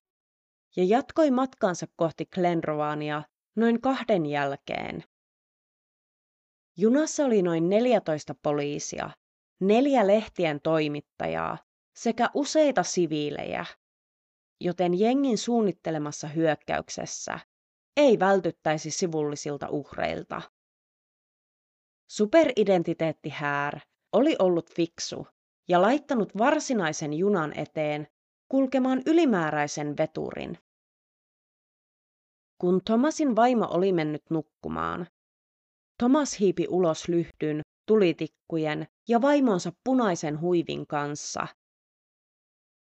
ja 0.76 0.84
jatkoi 0.84 1.32
matkansa 1.32 1.88
kohti 1.96 2.26
Glenrovania 2.26 3.24
noin 3.56 3.82
kahden 3.82 4.26
jälkeen. 4.26 5.04
Junassa 6.78 7.26
oli 7.26 7.42
noin 7.42 7.70
14 7.70 8.36
poliisia, 8.42 9.10
neljä 9.62 10.08
lehtien 10.08 10.62
toimittajaa 10.62 11.58
sekä 11.96 12.30
useita 12.34 12.84
siviilejä, 12.84 13.66
joten 14.62 15.00
jengin 15.00 15.38
suunnittelemassa 15.38 16.28
hyökkäyksessä 16.28 17.40
ei 17.98 18.20
vältyttäisi 18.20 18.92
sivullisilta 18.92 19.70
uhreilta. 19.70 20.42
Superidentiteetti 22.12 23.30
Häär 23.30 23.80
oli 24.16 24.36
ollut 24.40 24.74
fiksu 24.74 25.28
ja 25.68 25.82
laittanut 25.82 26.38
varsinaisen 26.38 27.14
junan 27.14 27.60
eteen 27.60 28.08
kulkemaan 28.50 29.02
ylimääräisen 29.06 29.98
veturin. 29.98 30.58
Kun 32.58 32.82
Thomasin 32.86 33.36
vaimo 33.36 33.68
oli 33.72 33.92
mennyt 33.92 34.24
nukkumaan, 34.30 35.08
Thomas 36.00 36.40
hiipi 36.40 36.68
ulos 36.70 37.08
lyhdyn, 37.08 37.62
tulitikkujen 37.88 38.88
ja 39.08 39.22
vaimonsa 39.22 39.72
punaisen 39.84 40.42
huivin 40.42 40.88
kanssa. 40.88 41.48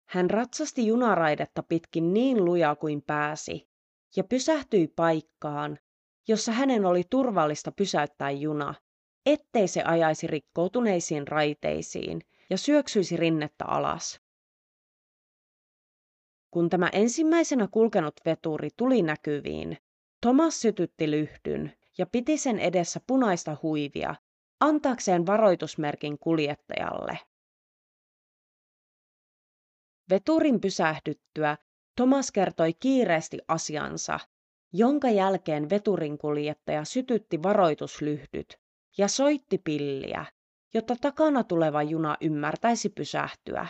Hän 0.08 0.30
ratsasti 0.30 0.86
junaraidetta 0.86 1.62
pitkin 1.62 2.14
niin 2.14 2.44
lujaa 2.44 2.76
kuin 2.76 3.02
pääsi 3.06 3.68
ja 4.16 4.24
pysähtyi 4.24 4.88
paikkaan, 4.88 5.78
jossa 6.28 6.52
hänen 6.52 6.84
oli 6.84 7.04
turvallista 7.10 7.72
pysäyttää 7.72 8.30
juna, 8.30 8.74
ettei 9.26 9.68
se 9.68 9.82
ajaisi 9.82 10.26
rikkoutuneisiin 10.26 11.28
raiteisiin 11.28 12.20
ja 12.50 12.58
syöksyisi 12.58 13.16
rinnettä 13.16 13.64
alas. 13.64 14.20
Kun 16.50 16.70
tämä 16.70 16.88
ensimmäisenä 16.92 17.68
kulkenut 17.68 18.14
veturi 18.24 18.68
tuli 18.76 19.02
näkyviin, 19.02 19.78
Thomas 20.20 20.60
sytytti 20.60 21.10
lyhdyn 21.10 21.72
ja 21.98 22.06
piti 22.06 22.38
sen 22.38 22.58
edessä 22.58 23.00
punaista 23.06 23.56
huivia, 23.62 24.14
antaakseen 24.60 25.26
varoitusmerkin 25.26 26.18
kuljettajalle. 26.18 27.18
Veturin 30.10 30.60
pysähdyttyä 30.60 31.56
Thomas 31.96 32.32
kertoi 32.32 32.74
kiireesti 32.74 33.38
asiansa, 33.48 34.20
jonka 34.72 35.10
jälkeen 35.10 35.70
veturin 35.70 36.18
kuljettaja 36.18 36.84
sytytti 36.84 37.42
varoituslyhdyt 37.42 38.61
ja 38.98 39.08
soitti 39.08 39.58
pilliä, 39.58 40.24
jotta 40.74 40.96
takana 41.00 41.44
tuleva 41.44 41.82
juna 41.82 42.16
ymmärtäisi 42.20 42.88
pysähtyä. 42.88 43.66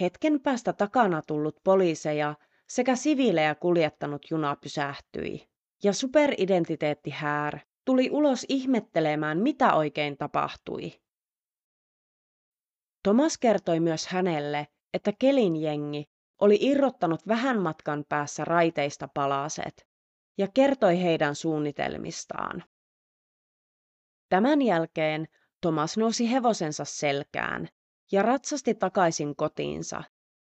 Hetken 0.00 0.40
päästä 0.40 0.72
takana 0.72 1.22
tullut 1.22 1.56
poliiseja 1.64 2.34
sekä 2.68 2.96
siviilejä 2.96 3.54
kuljettanut 3.54 4.26
juna 4.30 4.56
pysähtyi, 4.56 5.48
ja 5.82 5.92
superidentiteetti 5.92 7.10
Häär 7.10 7.58
tuli 7.84 8.10
ulos 8.10 8.46
ihmettelemään, 8.48 9.38
mitä 9.38 9.74
oikein 9.74 10.16
tapahtui. 10.16 10.92
Thomas 13.02 13.38
kertoi 13.38 13.80
myös 13.80 14.06
hänelle, 14.06 14.66
että 14.94 15.12
Kelin 15.18 15.56
jengi 15.56 16.04
oli 16.40 16.58
irrottanut 16.60 17.28
vähän 17.28 17.62
matkan 17.62 18.04
päässä 18.08 18.44
raiteista 18.44 19.08
palaset 19.14 19.86
ja 20.38 20.48
kertoi 20.54 21.02
heidän 21.02 21.34
suunnitelmistaan. 21.34 22.64
Tämän 24.28 24.62
jälkeen 24.62 25.28
Thomas 25.60 25.96
nousi 25.96 26.32
hevosensa 26.32 26.84
selkään 26.84 27.68
ja 28.12 28.22
ratsasti 28.22 28.74
takaisin 28.74 29.36
kotiinsa, 29.36 30.02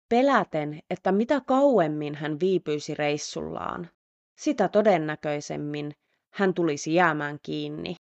peläten, 0.08 0.80
että 0.90 1.12
mitä 1.12 1.40
kauemmin 1.40 2.14
hän 2.14 2.40
viipyisi 2.40 2.94
reissullaan, 2.94 3.90
sitä 4.38 4.68
todennäköisemmin 4.68 5.92
hän 6.34 6.54
tulisi 6.54 6.94
jäämään 6.94 7.38
kiinni. 7.42 7.96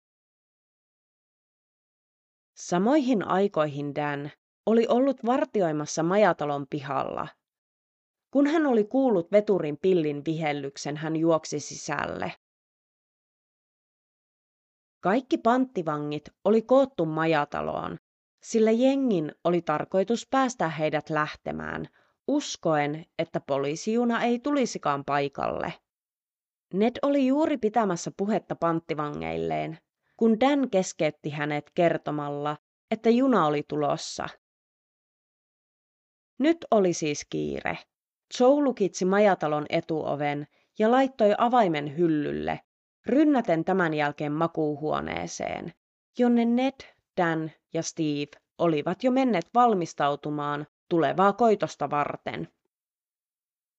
Samoihin 2.57 3.29
aikoihin 3.29 3.95
Dan 3.95 4.31
oli 4.67 4.87
ollut 4.89 5.27
vartioimassa 5.27 6.03
majatalon 6.03 6.67
pihalla. 6.71 7.29
Kun 8.31 8.47
hän 8.47 8.67
oli 8.67 8.85
kuullut 8.85 9.33
veturin 9.33 9.79
pillin 9.83 10.25
vihellyksen, 10.25 10.97
hän 10.97 11.17
juoksi 11.17 11.61
sisälle. 11.61 12.33
Kaikki 15.03 15.39
panttivangit 15.39 16.29
oli 16.45 16.63
koottu 16.63 17.07
majataloon, 17.07 17.99
sillä 18.43 18.71
jengin 18.71 19.33
oli 19.45 19.63
tarkoitus 19.63 20.27
päästä 20.31 20.69
heidät 20.69 21.11
lähtemään, 21.11 21.89
uskoen, 22.29 23.05
että 23.19 23.41
poliisijuna 23.41 24.23
ei 24.23 24.39
tulisikaan 24.39 25.05
paikalle. 25.05 25.73
Ned 26.75 26.93
oli 27.03 27.27
juuri 27.27 27.59
pitämässä 27.59 28.11
puhetta 28.17 28.57
panttivangeilleen, 28.57 29.79
kun 30.17 30.41
Dan 30.41 30.71
keskeytti 30.71 31.31
hänet 31.31 31.71
kertomalla, 31.75 32.57
että 32.91 33.11
juna 33.11 33.47
oli 33.47 33.63
tulossa. 33.69 34.29
Nyt 36.39 36.57
oli 36.71 36.93
siis 36.93 37.27
kiire. 37.31 37.79
Joe 38.41 38.63
lukitsi 38.63 39.05
majatalon 39.05 39.67
etuoven 39.69 40.47
ja 40.79 40.91
laittoi 40.91 41.35
avaimen 41.39 41.97
hyllylle, 41.97 42.61
rynnäten 43.07 43.65
tämän 43.65 43.95
jälkeen 43.95 44.33
makuuhuoneeseen, 44.33 45.73
jonne 46.19 46.45
Ned, 46.45 46.75
Dan 47.21 47.51
ja 47.75 47.83
Steve 47.83 48.43
olivat 48.59 49.05
jo 49.05 49.11
menneet 49.11 49.49
valmistautumaan 49.55 50.67
tulevaa 50.89 51.33
koitosta 51.33 51.91
varten. 51.91 52.49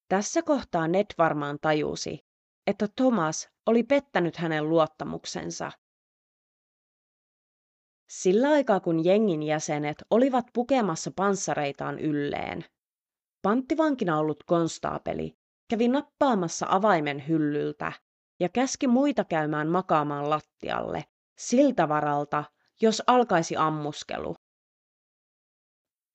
Tässä 0.10 0.42
kohtaa 0.42 0.88
Ned 0.88 1.06
varmaan 1.18 1.58
tajusi, 1.62 2.26
että 2.68 2.88
Thomas 2.96 3.50
oli 3.66 3.84
pettänyt 3.84 4.38
hänen 4.38 4.70
luottamuksensa. 4.70 5.72
Sillä 8.10 8.50
aikaa 8.50 8.80
kun 8.80 9.06
jengin 9.06 9.44
jäsenet 9.44 10.04
olivat 10.10 10.46
pukemassa 10.54 11.12
panssareitaan 11.16 12.00
ylleen, 12.00 12.66
panttivankina 13.42 14.20
ollut 14.20 14.44
konstaapeli 14.44 15.38
kävi 15.70 15.88
nappaamassa 15.88 16.66
avaimen 16.70 17.28
hyllyltä 17.28 17.92
ja 18.44 18.50
käski 18.50 18.88
muita 18.88 19.24
käymään 19.24 19.68
makaamaan 19.68 20.30
lattialle 20.30 21.04
siltä 21.38 21.90
varalta, 21.90 22.44
jos 22.82 23.04
alkaisi 23.08 23.58
ammuskelu. 23.58 24.36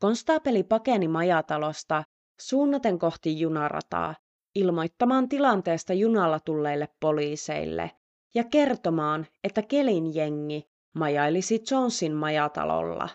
Konstaapeli 0.00 0.62
pakeni 0.62 1.08
majatalosta 1.08 2.04
suunnaten 2.40 2.98
kohti 2.98 3.40
junarataa 3.40 4.14
ilmoittamaan 4.54 5.28
tilanteesta 5.28 5.92
junalla 5.92 6.40
tulleille 6.40 6.88
poliiseille 7.00 7.90
ja 8.34 8.44
kertomaan, 8.44 9.26
että 9.44 9.62
Kelin 9.62 10.14
jengi 10.14 10.70
majailisi 10.94 11.62
Jonesin 11.70 12.12
majatalolla. 12.12 13.08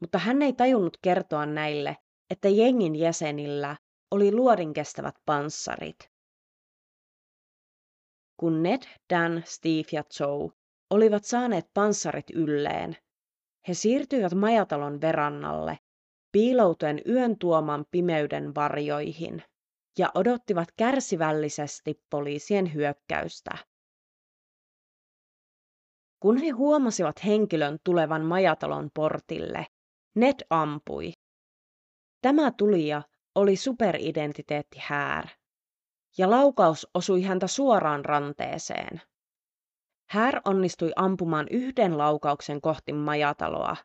Mutta 0.00 0.18
hän 0.18 0.42
ei 0.42 0.52
tajunnut 0.52 0.96
kertoa 1.02 1.46
näille, 1.46 1.96
että 2.30 2.48
jengin 2.48 2.96
jäsenillä 2.96 3.76
oli 4.10 4.32
luodinkestävät 4.32 5.14
panssarit. 5.26 6.09
Kun 8.40 8.62
Ned, 8.62 8.82
Dan, 9.14 9.42
Steve 9.46 9.88
ja 9.92 10.04
Joe 10.20 10.50
olivat 10.90 11.24
saaneet 11.24 11.70
panssarit 11.74 12.30
ylleen, 12.34 12.96
he 13.68 13.74
siirtyivät 13.74 14.34
majatalon 14.34 15.00
verannalle, 15.00 15.78
piiloutuen 16.32 17.00
yön 17.08 17.38
tuoman 17.38 17.84
pimeyden 17.90 18.54
varjoihin, 18.54 19.42
ja 19.98 20.10
odottivat 20.14 20.68
kärsivällisesti 20.76 22.02
poliisien 22.10 22.74
hyökkäystä. 22.74 23.58
Kun 26.20 26.36
he 26.36 26.48
huomasivat 26.48 27.24
henkilön 27.24 27.78
tulevan 27.84 28.22
majatalon 28.22 28.90
portille, 28.94 29.66
Ned 30.14 30.46
ampui. 30.50 31.12
Tämä 32.22 32.50
tulija 32.50 33.02
oli 33.34 33.56
superidentiteetti 33.56 34.78
Häär, 34.80 35.28
ja 36.18 36.30
laukaus 36.30 36.88
osui 36.94 37.22
häntä 37.22 37.46
suoraan 37.46 38.04
ranteeseen. 38.04 39.02
Här 40.06 40.40
onnistui 40.44 40.92
ampumaan 40.96 41.46
yhden 41.50 41.98
laukauksen 41.98 42.60
kohti 42.60 42.92
majataloa, 42.92 43.76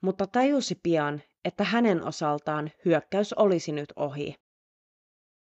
mutta 0.00 0.26
tajusi 0.26 0.80
pian, 0.82 1.22
että 1.44 1.64
hänen 1.64 2.04
osaltaan 2.06 2.70
hyökkäys 2.84 3.32
olisi 3.32 3.72
nyt 3.72 3.92
ohi. 3.96 4.34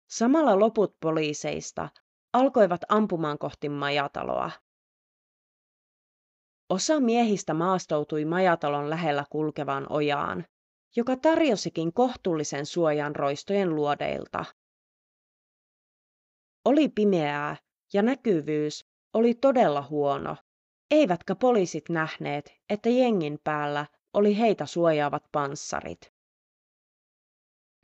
Samalla 0.09 0.59
loput 0.59 0.99
poliiseista 0.99 1.89
alkoivat 2.33 2.81
ampumaan 2.89 3.37
kohti 3.37 3.69
majataloa. 3.69 4.51
Osa 6.69 6.99
miehistä 6.99 7.53
maastoutui 7.53 8.25
majatalon 8.25 8.89
lähellä 8.89 9.25
kulkevaan 9.29 9.91
ojaan, 9.91 10.45
joka 10.95 11.15
tarjosikin 11.15 11.93
kohtuullisen 11.93 12.65
suojan 12.65 13.15
roistojen 13.15 13.75
luodeilta. 13.75 14.45
Oli 16.65 16.89
pimeää 16.89 17.57
ja 17.93 18.01
näkyvyys 18.01 18.85
oli 19.13 19.33
todella 19.33 19.81
huono, 19.89 20.37
eivätkä 20.91 21.35
poliisit 21.35 21.89
nähneet, 21.89 22.53
että 22.69 22.89
jengin 22.89 23.39
päällä 23.43 23.85
oli 24.13 24.37
heitä 24.37 24.65
suojaavat 24.65 25.23
panssarit. 25.31 26.13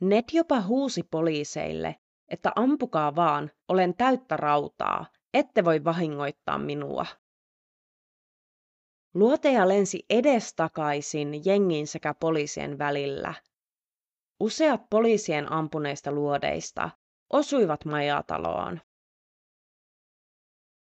Ned 0.00 0.24
jopa 0.32 0.60
huusi 0.60 1.02
poliiseille, 1.02 1.96
että 2.28 2.52
ampukaa 2.56 3.16
vaan, 3.16 3.50
olen 3.68 3.94
täyttä 3.94 4.36
rautaa, 4.36 5.06
ette 5.34 5.64
voi 5.64 5.84
vahingoittaa 5.84 6.58
minua. 6.58 7.06
Luoteja 9.14 9.68
lensi 9.68 10.04
edestakaisin 10.10 11.44
jengin 11.44 11.86
sekä 11.86 12.14
poliisien 12.14 12.78
välillä. 12.78 13.34
Useat 14.40 14.90
poliisien 14.90 15.52
ampuneista 15.52 16.12
luodeista 16.12 16.90
osuivat 17.30 17.84
majataloon. 17.84 18.80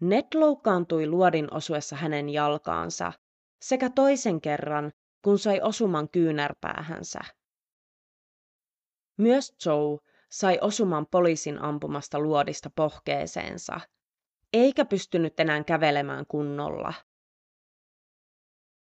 Ned 0.02 0.26
loukkaantui 0.34 1.08
luodin 1.08 1.54
osuessa 1.54 1.96
hänen 1.96 2.30
jalkaansa 2.30 3.14
sekä 3.62 3.90
toisen 3.90 4.42
kerran, 4.42 4.92
kun 5.22 5.40
sai 5.40 5.62
osuman 5.62 6.10
kyynärpäähänsä. 6.10 7.20
Myös 9.18 9.56
Joe 9.66 9.98
sai 10.32 10.58
osuman 10.62 11.08
poliisin 11.12 11.62
ampumasta 11.62 12.20
luodista 12.20 12.70
pohkeeseensa, 12.76 13.80
eikä 14.54 14.86
pystynyt 14.86 15.40
enää 15.40 15.64
kävelemään 15.64 16.26
kunnolla. 16.28 16.94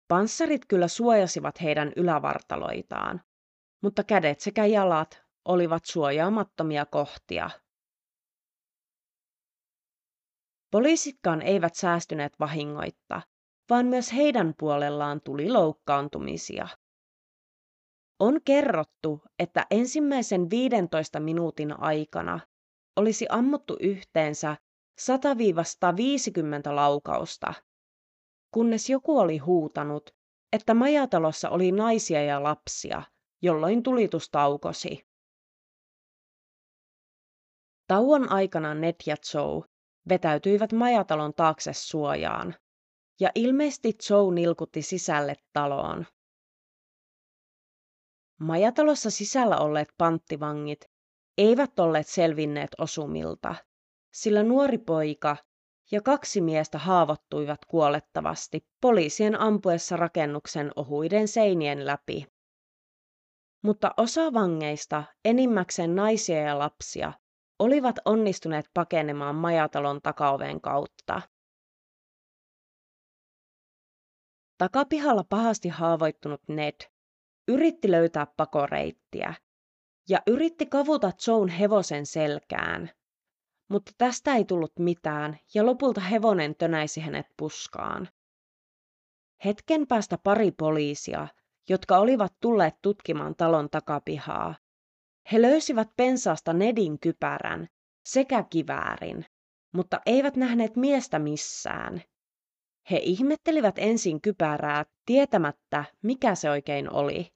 Panssarit 0.07 0.65
kyllä 0.65 0.87
suojasivat 0.87 1.61
heidän 1.61 1.93
ylävartaloitaan, 1.95 3.21
mutta 3.81 4.03
kädet 4.03 4.39
sekä 4.39 4.65
jalat 4.65 5.24
olivat 5.45 5.85
suojaamattomia 5.85 6.85
kohtia. 6.85 7.49
Poliisitkaan 10.71 11.41
eivät 11.41 11.75
säästyneet 11.75 12.33
vahingoitta, 12.39 13.21
vaan 13.69 13.85
myös 13.85 14.13
heidän 14.13 14.53
puolellaan 14.59 15.21
tuli 15.21 15.49
loukkaantumisia. 15.49 16.67
On 18.19 18.41
kerrottu, 18.45 19.21
että 19.39 19.65
ensimmäisen 19.71 20.49
15 20.49 21.19
minuutin 21.19 21.79
aikana 21.79 22.39
olisi 22.95 23.25
ammuttu 23.29 23.77
yhteensä 23.79 24.57
100-150 26.71 26.75
laukausta, 26.75 27.53
kunnes 28.51 28.89
joku 28.89 29.19
oli 29.19 29.37
huutanut, 29.37 30.15
että 30.53 30.73
majatalossa 30.73 31.49
oli 31.49 31.71
naisia 31.71 32.23
ja 32.23 32.43
lapsia, 32.43 33.03
jolloin 33.41 33.83
tulitus 33.83 34.29
taukosi. 34.29 35.05
Tauon 37.87 38.31
aikana 38.31 38.73
Ned 38.73 38.95
ja 39.05 39.15
Joe 39.33 39.63
vetäytyivät 40.09 40.73
majatalon 40.73 41.33
taakse 41.33 41.73
suojaan. 41.73 42.55
ja 43.19 43.31
ilmeisesti 43.35 43.97
Joe 44.09 44.33
nilkutti 44.33 44.81
sisälle 44.81 45.35
taloon. 45.53 46.05
Majatalossa 48.39 49.09
sisällä 49.09 49.57
olleet 49.57 49.89
panttivangit 49.97 50.85
eivät 51.37 51.79
olleet 51.79 52.07
selvinneet 52.07 52.69
osumilta, 52.77 53.55
sillä 54.13 54.43
nuori 54.43 54.77
poika 54.77 55.37
ja 55.91 56.01
kaksi 56.01 56.41
miestä 56.41 56.77
haavoittuivat 56.77 57.65
kuolettavasti 57.67 58.67
poliisien 58.81 59.39
ampuessa 59.39 59.97
rakennuksen 59.97 60.71
ohuiden 60.75 61.27
seinien 61.27 61.85
läpi. 61.85 62.25
Mutta 63.61 63.93
osa 63.97 64.33
vangeista, 64.33 65.03
enimmäkseen 65.25 65.95
naisia 65.95 66.41
ja 66.41 66.59
lapsia, 66.59 67.13
olivat 67.59 67.95
onnistuneet 68.05 68.69
pakenemaan 68.73 69.35
majatalon 69.35 70.01
takaoven 70.01 70.61
kautta. 70.61 71.21
Takapihalla 74.57 75.23
pahasti 75.29 75.69
haavoittunut 75.69 76.41
Ned 76.47 76.75
yritti 77.47 77.91
löytää 77.91 78.27
pakoreittiä 78.37 79.33
ja 80.09 80.21
yritti 80.27 80.65
kavuta 80.65 81.11
Joan 81.27 81.49
hevosen 81.49 82.05
selkään, 82.05 82.89
mutta 83.69 83.91
tästä 83.97 84.35
ei 84.35 84.45
tullut 84.45 84.73
mitään 84.79 85.39
ja 85.53 85.65
lopulta 85.65 86.01
hevonen 86.01 86.55
tönäisi 86.55 87.01
hänet 87.01 87.25
puskaan. 87.37 88.09
Hetken 89.45 89.87
päästä 89.87 90.17
pari 90.17 90.51
poliisia, 90.51 91.27
jotka 91.69 91.97
olivat 91.97 92.33
tulleet 92.41 92.75
tutkimaan 92.81 93.35
talon 93.35 93.69
takapihaa, 93.69 94.55
he 95.31 95.41
löysivät 95.41 95.89
pensaasta 95.97 96.53
Nedin 96.53 96.99
kypärän 96.99 97.67
sekä 98.05 98.43
kiväärin, 98.43 99.25
mutta 99.73 100.01
eivät 100.05 100.35
nähneet 100.35 100.75
miestä 100.75 101.19
missään. 101.19 102.01
He 102.91 102.99
ihmettelivät 103.03 103.75
ensin 103.77 104.21
kypärää 104.21 104.85
tietämättä, 105.05 105.85
mikä 106.01 106.35
se 106.35 106.49
oikein 106.49 106.93
oli. 106.93 107.33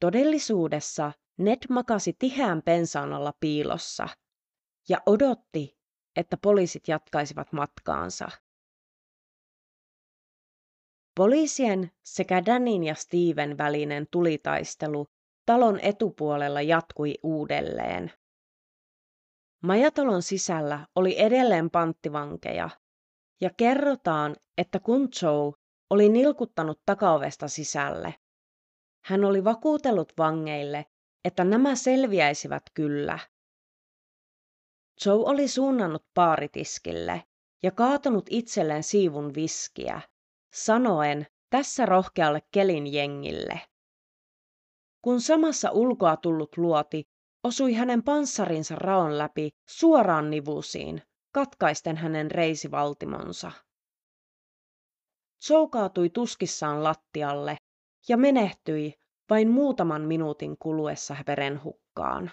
Todellisuudessa 0.00 1.12
Ned 1.38 1.58
makasi 1.70 2.12
tiheän 2.18 2.62
pensaan 2.62 3.12
alla 3.12 3.32
piilossa 3.40 4.08
ja 4.88 5.02
odotti, 5.06 5.78
että 6.16 6.36
poliisit 6.36 6.88
jatkaisivat 6.88 7.52
matkaansa. 7.52 8.28
Poliisien 11.16 11.90
sekä 12.02 12.46
Danin 12.46 12.84
ja 12.84 12.94
Steven 12.94 13.58
välinen 13.58 14.06
tulitaistelu 14.10 15.06
talon 15.46 15.80
etupuolella 15.80 16.62
jatkui 16.62 17.14
uudelleen. 17.22 18.12
Majatalon 19.62 20.22
sisällä 20.22 20.86
oli 20.96 21.20
edelleen 21.20 21.70
panttivankeja, 21.70 22.70
ja 23.40 23.50
kerrotaan, 23.56 24.36
että 24.58 24.80
kun 24.80 25.08
Joe 25.22 25.52
oli 25.90 26.08
nilkuttanut 26.08 26.80
takaovesta 26.86 27.48
sisälle, 27.48 28.14
hän 29.04 29.24
oli 29.24 29.44
vakuutellut 29.44 30.12
vangeille, 30.18 30.86
että 31.24 31.44
nämä 31.44 31.74
selviäisivät 31.74 32.62
kyllä. 32.74 33.18
Joe 35.06 35.14
oli 35.14 35.48
suunnannut 35.48 36.04
paaritiskille 36.14 37.22
ja 37.62 37.70
kaatanut 37.70 38.26
itselleen 38.30 38.82
siivun 38.82 39.34
viskiä, 39.34 40.00
sanoen 40.54 41.26
tässä 41.50 41.86
rohkealle 41.86 42.42
kelin 42.50 42.92
jengille. 42.92 43.60
Kun 45.04 45.20
samassa 45.20 45.70
ulkoa 45.70 46.16
tullut 46.16 46.56
luoti 46.56 47.04
osui 47.42 47.74
hänen 47.74 48.02
panssarinsa 48.02 48.74
raon 48.74 49.18
läpi 49.18 49.50
suoraan 49.68 50.30
nivusiin, 50.30 51.02
katkaisten 51.32 51.96
hänen 51.96 52.30
reisivaltimonsa. 52.30 53.52
Joe 55.50 55.68
kaatui 55.68 56.10
tuskissaan 56.10 56.84
lattialle 56.84 57.56
ja 58.08 58.16
menehtyi 58.16 58.94
vain 59.30 59.50
muutaman 59.50 60.02
minuutin 60.02 60.56
kuluessa 60.58 61.16
verenhukkaan. 61.26 62.30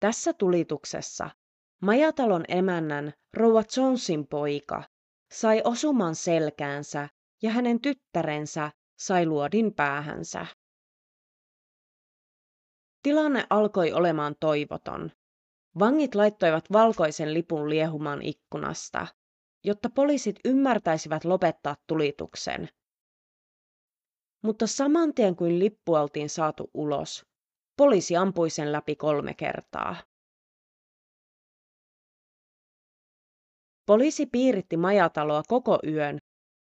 Tässä 0.00 0.32
tulituksessa 0.32 1.30
majatalon 1.82 2.44
emännän 2.48 3.12
rouva 3.34 3.62
Jonesin 3.76 4.26
poika 4.26 4.82
sai 5.32 5.62
osuman 5.64 6.14
selkäänsä 6.14 7.08
ja 7.42 7.50
hänen 7.50 7.80
tyttärensä 7.80 8.70
sai 8.98 9.26
luodin 9.26 9.74
päähänsä. 9.74 10.46
Tilanne 13.02 13.46
alkoi 13.50 13.92
olemaan 13.92 14.34
toivoton. 14.40 15.10
Vangit 15.78 16.14
laittoivat 16.14 16.64
valkoisen 16.72 17.34
lipun 17.34 17.70
liehumaan 17.70 18.22
ikkunasta, 18.22 19.06
jotta 19.64 19.90
poliisit 19.94 20.36
ymmärtäisivät 20.44 21.24
lopettaa 21.24 21.76
tulituksen. 21.86 22.68
Mutta 24.44 24.66
saman 24.66 25.14
tien 25.14 25.36
kuin 25.36 25.58
lippu 25.58 25.94
oltiin 25.94 26.30
saatu 26.30 26.70
ulos, 26.74 27.26
poliisi 27.76 28.16
ampui 28.16 28.50
sen 28.50 28.72
läpi 28.72 28.96
kolme 28.96 29.34
kertaa. 29.34 29.96
Poliisi 33.86 34.26
piiritti 34.26 34.76
majataloa 34.76 35.42
koko 35.48 35.78
yön 35.86 36.18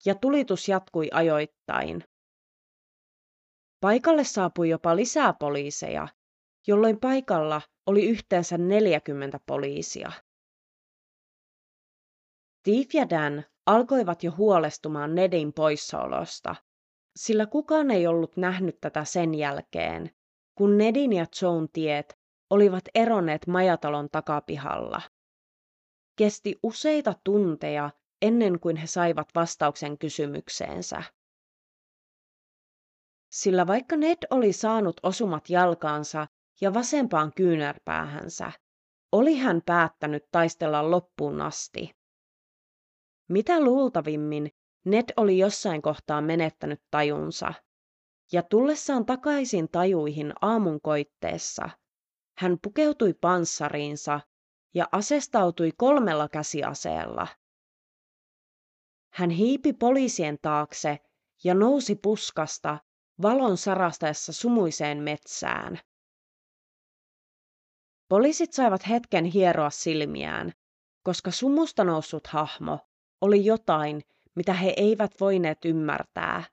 ja 0.06 0.14
tulitus 0.14 0.68
jatkui 0.68 1.08
ajoittain. 1.12 2.04
Paikalle 3.82 4.24
saapui 4.24 4.68
jopa 4.68 4.96
lisää 4.96 5.32
poliiseja, 5.32 6.08
jolloin 6.66 7.00
paikalla 7.00 7.62
oli 7.86 8.08
yhteensä 8.08 8.58
40 8.58 9.40
poliisia. 9.46 10.12
Steve 12.60 13.00
ja 13.00 13.10
Dan 13.10 13.44
alkoivat 13.66 14.22
jo 14.22 14.32
huolestumaan 14.36 15.14
Nedin 15.14 15.52
poissaolosta, 15.52 16.54
sillä 17.16 17.46
kukaan 17.46 17.90
ei 17.90 18.06
ollut 18.06 18.36
nähnyt 18.36 18.80
tätä 18.80 19.04
sen 19.04 19.34
jälkeen, 19.34 20.10
kun 20.54 20.78
Nedin 20.78 21.12
ja 21.12 21.26
Joan 21.42 21.68
tiet 21.72 22.18
olivat 22.50 22.84
eronneet 22.94 23.46
majatalon 23.46 24.08
takapihalla. 24.12 25.02
Kesti 26.16 26.58
useita 26.62 27.14
tunteja 27.24 27.90
ennen 28.22 28.60
kuin 28.60 28.76
he 28.76 28.86
saivat 28.86 29.28
vastauksen 29.34 29.98
kysymykseensä. 29.98 31.02
Sillä 33.32 33.66
vaikka 33.66 33.96
Ned 33.96 34.18
oli 34.30 34.52
saanut 34.52 35.00
osumat 35.02 35.50
jalkaansa 35.50 36.26
ja 36.60 36.74
vasempaan 36.74 37.32
kyynärpäähänsä, 37.36 38.52
oli 39.12 39.36
hän 39.38 39.62
päättänyt 39.66 40.24
taistella 40.32 40.90
loppuun 40.90 41.40
asti. 41.40 41.96
Mitä 43.28 43.60
luultavimmin 43.60 44.50
Ned 44.84 45.04
oli 45.16 45.38
jossain 45.38 45.82
kohtaa 45.82 46.20
menettänyt 46.20 46.82
tajunsa, 46.90 47.54
ja 48.32 48.42
tullessaan 48.42 49.06
takaisin 49.06 49.68
tajuihin 49.68 50.32
aamun 50.40 50.80
koitteessa, 50.80 51.70
hän 52.38 52.58
pukeutui 52.62 53.14
panssariinsa 53.14 54.20
ja 54.74 54.88
asestautui 54.92 55.72
kolmella 55.76 56.28
käsiaseella. 56.28 57.26
Hän 59.12 59.30
hiipi 59.30 59.72
poliisien 59.72 60.38
taakse 60.42 60.98
ja 61.44 61.54
nousi 61.54 61.94
puskasta 61.94 62.78
valon 63.22 63.56
sarastaessa 63.56 64.32
sumuiseen 64.32 64.98
metsään. 64.98 65.78
Poliisit 68.08 68.52
saivat 68.52 68.88
hetken 68.88 69.24
hieroa 69.24 69.70
silmiään, 69.70 70.52
koska 71.02 71.30
sumusta 71.30 71.84
noussut 71.84 72.26
hahmo 72.26 72.78
oli 73.20 73.44
jotain, 73.44 74.02
mitä 74.34 74.52
he 74.52 74.74
eivät 74.76 75.10
voineet 75.20 75.64
ymmärtää. 75.64 76.44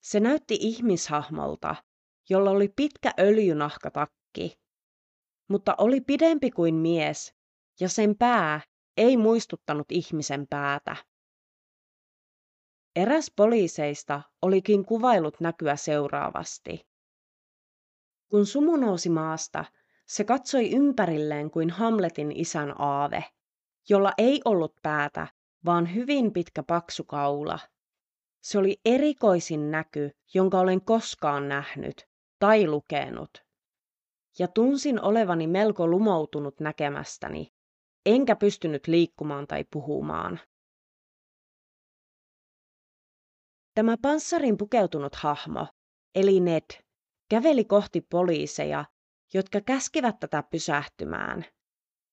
Se 0.00 0.20
näytti 0.20 0.58
ihmishahmolta, 0.60 1.76
jolla 2.30 2.50
oli 2.50 2.68
pitkä 2.76 3.10
öljynahkatakki, 3.20 4.60
mutta 5.48 5.74
oli 5.78 6.00
pidempi 6.00 6.50
kuin 6.50 6.74
mies, 6.74 7.34
ja 7.80 7.88
sen 7.88 8.16
pää 8.18 8.60
ei 8.96 9.16
muistuttanut 9.16 9.92
ihmisen 9.92 10.46
päätä. 10.50 10.96
Eräs 12.96 13.32
poliiseista 13.36 14.22
olikin 14.42 14.84
kuvailut 14.84 15.40
näkyä 15.40 15.76
seuraavasti. 15.76 16.86
Kun 18.30 18.46
sumu 18.46 18.76
nousi 18.76 19.08
maasta, 19.08 19.64
se 20.06 20.24
katsoi 20.24 20.70
ympärilleen 20.70 21.50
kuin 21.50 21.70
Hamletin 21.70 22.32
isän 22.32 22.80
aave, 22.80 23.24
jolla 23.88 24.12
ei 24.18 24.40
ollut 24.44 24.74
päätä, 24.82 25.26
vaan 25.64 25.94
hyvin 25.94 26.32
pitkä 26.32 26.62
paksu 26.62 27.04
kaula. 27.04 27.58
Se 28.42 28.58
oli 28.58 28.80
erikoisin 28.84 29.70
näky, 29.70 30.10
jonka 30.34 30.58
olen 30.58 30.80
koskaan 30.84 31.48
nähnyt 31.48 32.08
tai 32.38 32.66
lukenut. 32.66 33.30
Ja 34.38 34.48
tunsin 34.48 35.00
olevani 35.02 35.46
melko 35.46 35.86
lumoutunut 35.86 36.60
näkemästäni, 36.60 37.52
enkä 38.06 38.36
pystynyt 38.36 38.86
liikkumaan 38.86 39.46
tai 39.46 39.64
puhumaan. 39.72 40.40
Tämä 43.74 43.96
panssarin 44.02 44.56
pukeutunut 44.56 45.14
hahmo, 45.14 45.66
eli 46.14 46.40
Ned, 46.40 46.82
käveli 47.30 47.64
kohti 47.64 48.00
poliiseja, 48.00 48.84
jotka 49.34 49.60
käskivät 49.60 50.20
tätä 50.20 50.42
pysähtymään. 50.42 51.44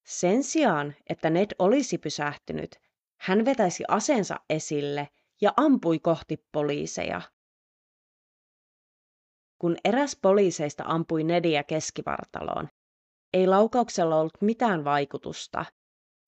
Sen 0.05 0.43
sijaan, 0.43 0.95
että 1.09 1.29
Ned 1.29 1.51
olisi 1.59 1.97
pysähtynyt, 1.97 2.75
hän 3.19 3.45
vetäisi 3.45 3.83
aseensa 3.87 4.39
esille 4.49 5.09
ja 5.41 5.53
ampui 5.57 5.99
kohti 5.99 6.45
poliiseja. 6.51 7.21
Kun 9.57 9.77
eräs 9.83 10.17
poliiseista 10.21 10.83
ampui 10.87 11.23
Nediä 11.23 11.63
keskivartaloon, 11.63 12.69
ei 13.33 13.47
laukauksella 13.47 14.15
ollut 14.15 14.41
mitään 14.41 14.83
vaikutusta, 14.83 15.65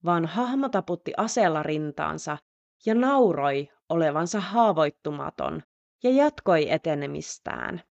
vaan 0.04 0.26
hahmo 0.26 0.68
taputti 0.68 1.12
aseella 1.16 1.62
rintaansa 1.62 2.38
ja 2.86 2.94
nauroi 2.94 3.68
olevansa 3.88 4.40
haavoittumaton 4.40 5.62
ja 6.02 6.10
jatkoi 6.10 6.70
etenemistään. 6.70 7.82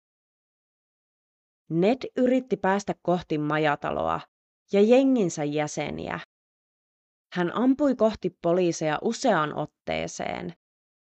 Ned 1.71 1.99
yritti 2.17 2.57
päästä 2.57 2.95
kohti 3.03 3.39
majataloa 3.39 4.21
ja 4.73 4.83
jenginsä 4.83 5.45
jäseniä. 5.45 6.21
Hän 7.33 7.55
ampui 7.55 7.95
kohti 7.95 8.39
poliiseja 8.43 8.99
useaan 9.03 9.55
otteeseen, 9.55 10.55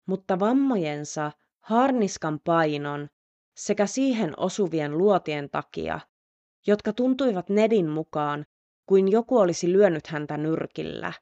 mutta 0.07 0.39
vammojensa, 0.39 1.33
harniskan 1.61 2.41
painon 2.45 3.09
sekä 3.57 3.87
siihen 3.87 4.35
osuvien 4.37 4.99
luotien 4.99 5.51
takia, 5.51 6.01
jotka 6.67 6.93
tuntuivat 6.93 7.49
Nedin 7.49 7.91
mukaan 7.91 8.47
kuin 8.87 9.09
joku 9.13 9.39
olisi 9.39 9.73
lyönyt 9.73 10.07
häntä 10.07 10.37
nyrkillä. 10.37 11.13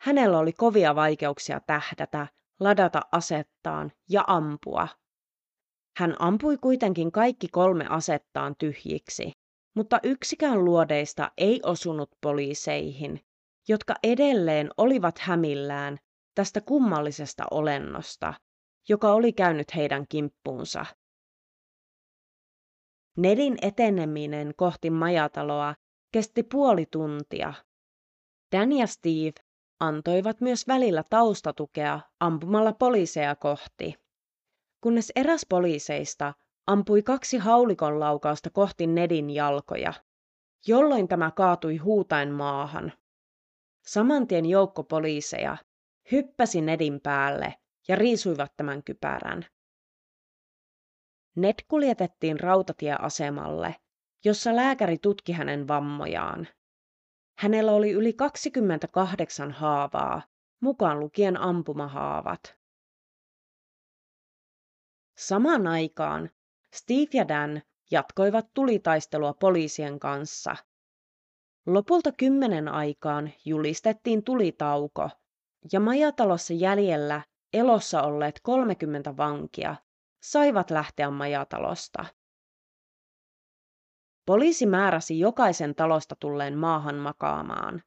Hänellä 0.00 0.38
oli 0.38 0.52
kovia 0.52 0.94
vaikeuksia 0.94 1.60
tähdätä, 1.60 2.26
ladata 2.60 3.00
asettaan 3.12 3.92
ja 4.10 4.24
ampua. 4.26 4.88
Hän 5.96 6.16
ampui 6.18 6.58
kuitenkin 6.58 7.12
kaikki 7.12 7.48
kolme 7.48 7.86
asettaan 7.88 8.54
tyhjiksi, 8.58 9.32
mutta 9.76 10.00
yksikään 10.02 10.64
luodeista 10.64 11.32
ei 11.38 11.60
osunut 11.62 12.10
poliiseihin, 12.20 13.20
jotka 13.68 13.94
edelleen 14.02 14.70
olivat 14.76 15.18
hämillään 15.18 15.98
tästä 16.34 16.60
kummallisesta 16.60 17.44
olennosta, 17.50 18.34
joka 18.88 19.12
oli 19.12 19.32
käynyt 19.32 19.74
heidän 19.76 20.04
kimppuunsa. 20.08 20.86
Nedin 23.16 23.58
eteneminen 23.62 24.54
kohti 24.56 24.90
majataloa 24.90 25.74
kesti 26.12 26.42
puoli 26.42 26.86
tuntia. 26.90 27.54
Dan 28.56 28.72
ja 28.72 28.86
Steve 28.86 29.45
antoivat 29.80 30.40
myös 30.40 30.68
välillä 30.68 31.04
taustatukea 31.10 32.00
ampumalla 32.20 32.72
poliiseja 32.72 33.36
kohti. 33.36 33.94
Kunnes 34.80 35.12
eräs 35.16 35.46
poliiseista 35.48 36.34
ampui 36.66 37.02
kaksi 37.02 37.38
haulikon 37.38 38.00
laukausta 38.00 38.50
kohti 38.50 38.86
Nedin 38.86 39.30
jalkoja, 39.30 39.92
jolloin 40.66 41.08
tämä 41.08 41.30
kaatui 41.30 41.76
huutain 41.76 42.32
maahan. 42.32 42.92
Samantien 43.86 44.46
joukko 44.46 44.84
poliiseja 44.84 45.56
hyppäsi 46.12 46.60
Nedin 46.60 47.00
päälle 47.00 47.54
ja 47.88 47.96
riisuivat 47.96 48.52
tämän 48.56 48.82
kypärän. 48.82 49.46
Ned 51.36 51.54
kuljetettiin 51.68 52.40
rautatieasemalle, 52.40 53.76
jossa 54.24 54.56
lääkäri 54.56 54.98
tutki 54.98 55.32
hänen 55.32 55.68
vammojaan. 55.68 56.48
Hänellä 57.38 57.72
oli 57.72 57.90
yli 57.90 58.12
28 58.12 59.50
haavaa, 59.50 60.22
mukaan 60.60 61.00
lukien 61.00 61.36
ampumahaavat. 61.36 62.56
Samaan 65.18 65.66
aikaan 65.66 66.30
Steve 66.74 67.10
ja 67.12 67.28
Dan 67.28 67.62
jatkoivat 67.90 68.46
tulitaistelua 68.54 69.34
poliisien 69.34 69.98
kanssa. 69.98 70.56
Lopulta 71.66 72.12
kymmenen 72.12 72.68
aikaan 72.68 73.32
julistettiin 73.44 74.24
tulitauko, 74.24 75.10
ja 75.72 75.80
majatalossa 75.80 76.54
jäljellä 76.54 77.22
elossa 77.52 78.02
olleet 78.02 78.40
30 78.42 79.16
vankia 79.16 79.76
saivat 80.22 80.70
lähteä 80.70 81.10
majatalosta. 81.10 82.04
Poliisi 84.26 84.66
määräsi 84.66 85.18
jokaisen 85.18 85.74
talosta 85.74 86.16
tulleen 86.20 86.58
maahan 86.58 86.96
makaamaan, 86.96 87.82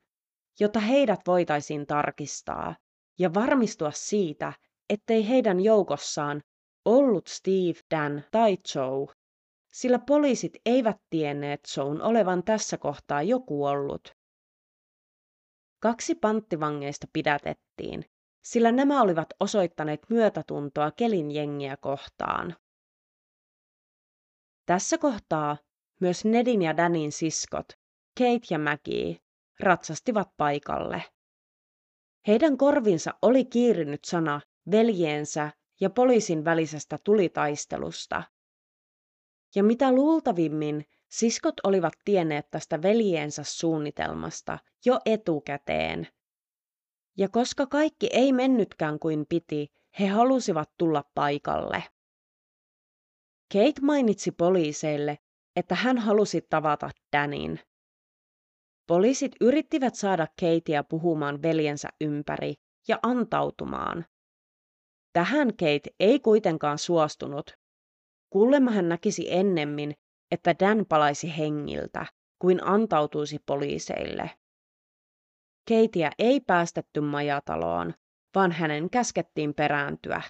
jotta 0.60 0.80
heidät 0.80 1.20
voitaisiin 1.28 1.88
tarkistaa 1.88 2.76
ja 3.20 3.34
varmistua 3.34 3.92
siitä, 3.92 4.54
ettei 4.90 5.30
heidän 5.30 5.60
joukossaan 5.60 6.42
ollut 6.86 7.28
Steve, 7.28 7.80
Dan 7.96 8.24
tai 8.32 8.58
Joe, 8.76 9.16
sillä 9.74 10.00
poliisit 10.00 10.54
eivät 10.66 10.98
tienneet 11.10 11.60
Joen 11.78 12.02
olevan 12.02 12.44
tässä 12.44 12.78
kohtaa 12.78 13.22
jo 13.22 13.40
kuollut. 13.40 14.14
Kaksi 15.80 16.16
panttivangeista 16.16 17.08
pidätettiin, 17.14 18.06
sillä 18.44 18.72
nämä 18.72 19.02
olivat 19.02 19.28
osoittaneet 19.40 20.02
myötätuntoa 20.10 20.92
kelin 20.92 21.32
jengiä 21.32 21.78
kohtaan. 21.78 22.56
Tässä 24.66 24.98
kohtaa 24.98 25.58
myös 26.00 26.26
Nedin 26.26 26.62
ja 26.62 26.78
Danin 26.78 27.12
siskot, 27.12 27.66
Kate 28.18 28.48
ja 28.50 28.60
Maggie, 28.60 29.18
ratsastivat 29.60 30.30
paikalle. 30.38 31.04
Heidän 32.28 32.58
korvinsa 32.58 33.14
oli 33.22 33.46
kiirinyt 33.46 34.06
sana 34.06 34.42
veljeensä 34.72 35.52
ja 35.82 35.90
poliisin 35.90 36.46
välisestä 36.46 36.98
tulitaistelusta. 37.04 38.24
Ja 39.56 39.64
mitä 39.64 39.92
luultavimmin 39.92 40.86
siskot 41.10 41.54
olivat 41.64 41.94
tienneet 42.06 42.50
tästä 42.52 42.82
veljeensä 42.82 43.44
suunnitelmasta 43.44 44.60
jo 44.86 45.00
etukäteen. 45.06 46.08
Ja 47.18 47.30
koska 47.30 47.68
kaikki 47.68 48.10
ei 48.12 48.34
mennytkään 48.34 49.00
kuin 49.00 49.26
piti, 49.30 49.68
he 50.00 50.08
halusivat 50.08 50.70
tulla 50.78 51.04
paikalle. 51.16 51.84
Kate 53.54 53.82
mainitsi 53.82 54.32
poliiseille, 54.32 55.18
että 55.60 55.76
hän 55.76 55.98
halusi 55.98 56.42
tavata 56.42 56.90
Danin. 57.18 57.60
Poliisit 58.88 59.32
yrittivät 59.42 59.96
saada 59.96 60.28
Katea 60.42 60.84
puhumaan 60.84 61.42
veljensä 61.42 61.90
ympäri 62.02 62.54
ja 62.88 63.00
antautumaan. 63.04 64.06
Tähän 65.14 65.48
Kate 65.48 65.90
ei 66.00 66.20
kuitenkaan 66.20 66.78
suostunut. 66.78 67.52
Kuulemma 68.30 68.72
hän 68.72 68.90
näkisi 68.90 69.34
ennemmin, 69.34 69.94
että 70.32 70.56
Dan 70.60 70.86
palaisi 70.90 71.38
hengiltä, 71.38 72.06
kuin 72.42 72.64
antautuisi 72.64 73.40
poliiseille. 73.46 74.32
Keitia 75.68 76.12
ei 76.20 76.40
päästetty 76.40 77.02
majataloon, 77.02 77.94
vaan 78.36 78.52
hänen 78.52 78.90
käskettiin 78.90 79.54
perääntyä. 79.54 80.22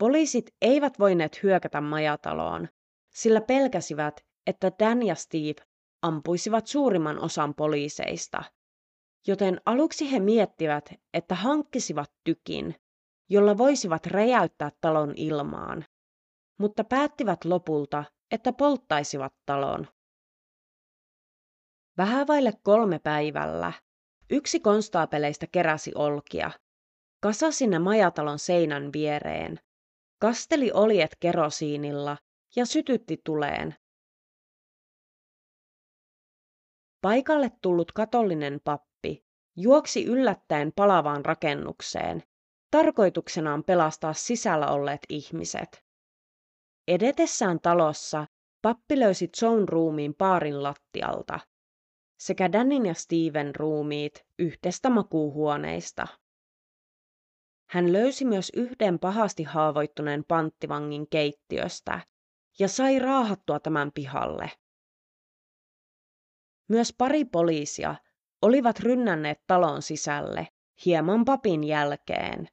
Poliisit 0.00 0.54
eivät 0.62 0.98
voineet 0.98 1.42
hyökätä 1.42 1.80
majataloon, 1.80 2.68
sillä 3.14 3.40
pelkäsivät, 3.40 4.26
että 4.46 4.72
Dan 4.78 5.02
ja 5.02 5.14
Steve 5.14 5.66
ampuisivat 6.02 6.66
suurimman 6.66 7.18
osan 7.18 7.54
poliiseista. 7.54 8.44
Joten 9.26 9.60
aluksi 9.66 10.12
he 10.12 10.20
miettivät, 10.20 10.94
että 11.14 11.34
hankkisivat 11.34 12.12
tykin, 12.24 12.74
jolla 13.28 13.58
voisivat 13.58 14.06
räjäyttää 14.06 14.70
talon 14.80 15.12
ilmaan, 15.16 15.84
mutta 16.58 16.84
päättivät 16.84 17.44
lopulta, 17.44 18.04
että 18.30 18.52
polttaisivat 18.52 19.34
talon. 19.46 19.88
Vähän 21.96 22.26
vaille 22.26 22.52
kolme 22.62 22.98
päivällä 22.98 23.72
yksi 24.30 24.60
konstaapeleista 24.60 25.46
keräsi 25.46 25.92
olkia, 25.94 26.50
kasasi 27.22 27.66
ne 27.66 27.78
majatalon 27.78 28.38
seinän 28.38 28.92
viereen 28.92 29.60
kasteli 30.20 30.70
oljet 30.72 31.16
kerosiinilla 31.20 32.16
ja 32.56 32.66
sytytti 32.66 33.20
tuleen. 33.24 33.74
Paikalle 37.00 37.50
tullut 37.62 37.92
katollinen 37.92 38.60
pappi 38.64 39.24
juoksi 39.56 40.04
yllättäen 40.04 40.72
palavaan 40.76 41.24
rakennukseen, 41.24 42.22
tarkoituksenaan 42.70 43.64
pelastaa 43.64 44.12
sisällä 44.12 44.68
olleet 44.68 45.00
ihmiset. 45.08 45.84
Edetessään 46.88 47.60
talossa 47.60 48.26
pappi 48.62 48.98
löysi 48.98 49.30
Joan 49.42 49.68
ruumiin 49.68 50.14
paarin 50.14 50.62
lattialta 50.62 51.40
sekä 52.20 52.52
Danin 52.52 52.86
ja 52.86 52.94
Steven 52.94 53.54
ruumiit 53.54 54.26
yhdestä 54.38 54.90
makuuhuoneista. 54.90 56.06
Hän 57.70 57.92
löysi 57.92 58.24
myös 58.24 58.52
yhden 58.56 58.98
pahasti 58.98 59.42
haavoittuneen 59.42 60.24
panttivangin 60.24 61.08
keittiöstä 61.08 62.00
ja 62.58 62.68
sai 62.68 62.98
raahattua 62.98 63.60
tämän 63.60 63.92
pihalle. 63.92 64.50
Myös 66.68 66.94
pari 66.98 67.24
poliisia 67.24 67.94
olivat 68.42 68.80
rynnänneet 68.80 69.40
talon 69.46 69.82
sisälle 69.82 70.48
hieman 70.84 71.24
papin 71.24 71.64
jälkeen. 71.64 72.48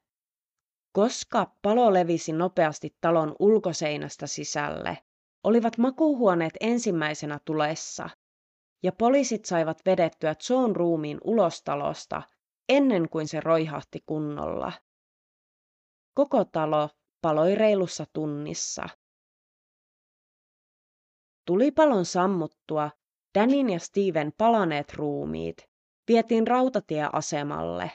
Koska 0.92 1.56
palo 1.62 1.92
levisi 1.92 2.32
nopeasti 2.32 2.96
talon 3.00 3.36
ulkoseinästä 3.38 4.26
sisälle, 4.26 4.98
olivat 5.44 5.78
makuuhuoneet 5.78 6.54
ensimmäisenä 6.60 7.38
tulessa, 7.44 8.10
ja 8.82 8.92
poliisit 8.92 9.44
saivat 9.44 9.82
vedettyä 9.86 10.34
Joan 10.50 10.76
ruumiin 10.76 11.18
ulos 11.24 11.62
talosta 11.62 12.22
ennen 12.68 13.08
kuin 13.08 13.28
se 13.28 13.40
roihahti 13.40 14.02
kunnolla. 14.06 14.72
Koko 16.18 16.44
talo 16.44 16.90
paloi 17.22 17.54
reilussa 17.54 18.04
tunnissa. 18.12 18.88
Tulipalon 21.46 22.04
sammuttua 22.04 22.90
Danin 23.38 23.70
ja 23.70 23.78
Steven 23.78 24.32
palaneet 24.38 24.94
ruumiit 24.94 25.56
vietiin 26.08 26.46
rautatieasemalle, 26.46 27.90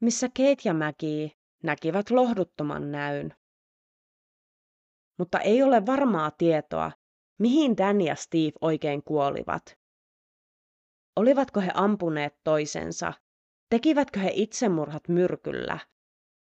missä 0.00 0.28
Kate 0.28 0.62
ja 0.64 0.74
Maggie 0.74 1.30
näkivät 1.62 2.10
lohduttoman 2.10 2.92
näyn. 2.92 3.34
Mutta 5.18 5.40
ei 5.40 5.62
ole 5.62 5.86
varmaa 5.86 6.30
tietoa, 6.30 6.92
mihin 7.38 7.76
Dan 7.76 8.00
ja 8.00 8.14
Steve 8.14 8.52
oikein 8.60 9.02
kuolivat. 9.04 9.78
Olivatko 11.16 11.60
he 11.60 11.70
ampuneet 11.74 12.34
toisensa? 12.44 13.12
Tekivätkö 13.70 14.20
he 14.20 14.30
itsemurhat 14.34 15.08
myrkyllä? 15.08 15.78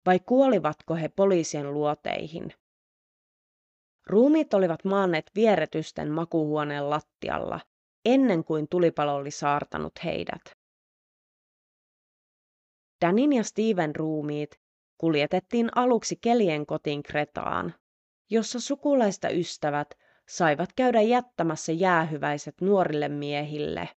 Vai 0.06 0.20
kuolivatko 0.20 0.96
he 0.96 1.10
poliisien 1.10 1.74
luoteihin? 1.74 2.54
Ruumiit 4.08 4.54
olivat 4.54 4.86
maanneet 4.86 5.32
vieretysten 5.36 6.12
makuhuoneen 6.12 6.90
lattialla 6.90 7.60
ennen 8.06 8.44
kuin 8.44 8.68
tulipalo 8.70 9.16
oli 9.16 9.32
saartanut 9.32 9.94
heidät. 10.04 10.42
Danin 13.06 13.34
ja 13.34 13.44
Steven 13.44 13.96
ruumiit 13.96 14.60
kuljetettiin 14.98 15.70
aluksi 15.76 16.16
Kelien 16.22 16.66
kotiin 16.66 17.04
Kretaan, 17.04 17.74
jossa 18.30 18.60
sukulaista 18.60 19.30
ystävät 19.30 19.88
saivat 20.30 20.70
käydä 20.76 21.02
jättämässä 21.02 21.72
jäähyväiset 21.72 22.56
nuorille 22.62 23.10
miehille. 23.10 23.90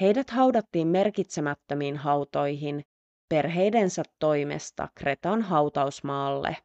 Heidät 0.00 0.30
haudattiin 0.30 0.88
merkitsemättömiin 0.88 1.96
hautoihin 1.96 2.84
perheidensä 3.30 4.02
toimesta 4.18 4.88
Kretan 4.94 5.42
hautausmaalle. 5.42 6.56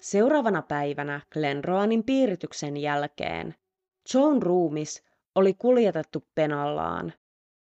Seuraavana 0.00 0.62
päivänä 0.62 1.20
Glenroanin 1.32 2.04
piirityksen 2.04 2.76
jälkeen 2.76 3.54
Joan 4.14 4.42
ruumis 4.42 5.02
oli 5.34 5.54
kuljetettu 5.54 6.28
penallaan, 6.34 7.12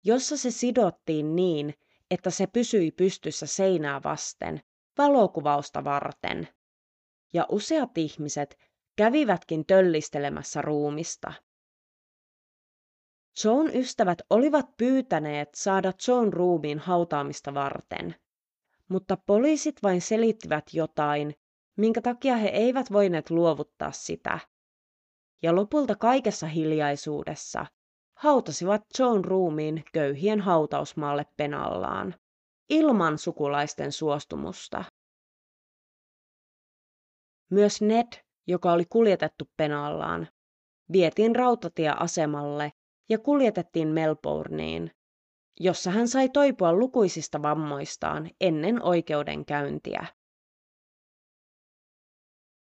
jossa 0.03 0.37
se 0.37 0.51
sidottiin 0.51 1.35
niin, 1.35 1.73
että 2.11 2.29
se 2.29 2.47
pysyi 2.47 2.91
pystyssä 2.91 3.45
seinää 3.45 4.01
vasten 4.03 4.61
valokuvausta 4.97 5.83
varten. 5.83 6.47
Ja 7.33 7.45
useat 7.49 7.97
ihmiset 7.97 8.57
kävivätkin 8.95 9.65
töllistelemässä 9.65 10.61
ruumista. 10.61 11.33
Joan 13.43 13.75
ystävät 13.75 14.21
olivat 14.29 14.77
pyytäneet 14.77 15.49
saada 15.55 15.93
Joan 16.07 16.33
ruumiin 16.33 16.79
hautaamista 16.79 17.53
varten, 17.53 18.15
mutta 18.89 19.17
poliisit 19.17 19.83
vain 19.83 20.01
selittivät 20.01 20.65
jotain, 20.73 21.35
minkä 21.77 22.01
takia 22.01 22.35
he 22.37 22.47
eivät 22.47 22.91
voineet 22.91 23.29
luovuttaa 23.29 23.91
sitä. 23.91 24.39
Ja 25.41 25.55
lopulta 25.55 25.95
kaikessa 25.95 26.47
hiljaisuudessa 26.47 27.65
hautasivat 28.17 28.81
Joan 28.99 29.25
ruumiin 29.25 29.83
köyhien 29.93 30.41
hautausmaalle 30.41 31.25
penallaan, 31.37 32.15
ilman 32.69 33.17
sukulaisten 33.17 33.91
suostumusta. 33.91 34.83
Myös 37.49 37.81
Ned, 37.81 38.23
joka 38.47 38.71
oli 38.71 38.85
kuljetettu 38.89 39.49
penallaan, 39.57 40.27
vietiin 40.91 41.35
rautatieasemalle 41.35 42.71
ja 43.09 43.19
kuljetettiin 43.19 43.87
Melbourneen, 43.87 44.91
jossa 45.59 45.91
hän 45.91 46.07
sai 46.07 46.29
toipua 46.29 46.73
lukuisista 46.73 47.41
vammoistaan 47.41 48.29
ennen 48.41 48.83
oikeudenkäyntiä. 48.83 50.05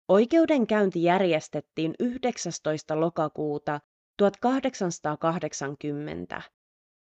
Oikeudenkäynti 0.08 1.04
järjestettiin 1.04 1.94
19. 2.00 3.00
lokakuuta 3.00 3.80
1880. 4.18 6.42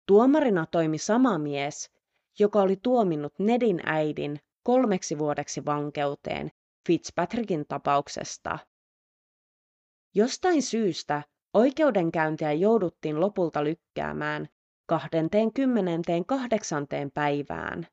Tuomarina 0.06 0.66
toimi 0.66 0.98
sama 0.98 1.38
mies, 1.38 1.90
joka 2.38 2.62
oli 2.62 2.76
tuominnut 2.76 3.38
Nedin 3.38 3.80
äidin 3.86 4.40
kolmeksi 4.62 5.18
vuodeksi 5.18 5.64
vankeuteen 5.64 6.50
Fitzpatrickin 6.86 7.64
tapauksesta. 7.68 8.58
Jostain 10.14 10.62
syystä 10.62 11.22
oikeudenkäyntiä 11.54 12.52
jouduttiin 12.52 13.20
lopulta 13.20 13.64
lykkäämään 13.64 14.48
28. 14.86 16.86
päivään, 17.14 17.86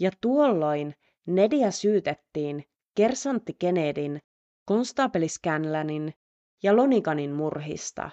ja 0.00 0.10
tuolloin 0.20 0.94
Nedia 1.26 1.70
syytettiin 1.70 2.64
kersantti 2.96 3.56
Kennedyn, 3.58 4.20
konstaapeli 4.64 5.28
Scanlanin 5.28 6.14
ja 6.62 6.76
Lonikanin 6.76 7.32
murhista, 7.32 8.10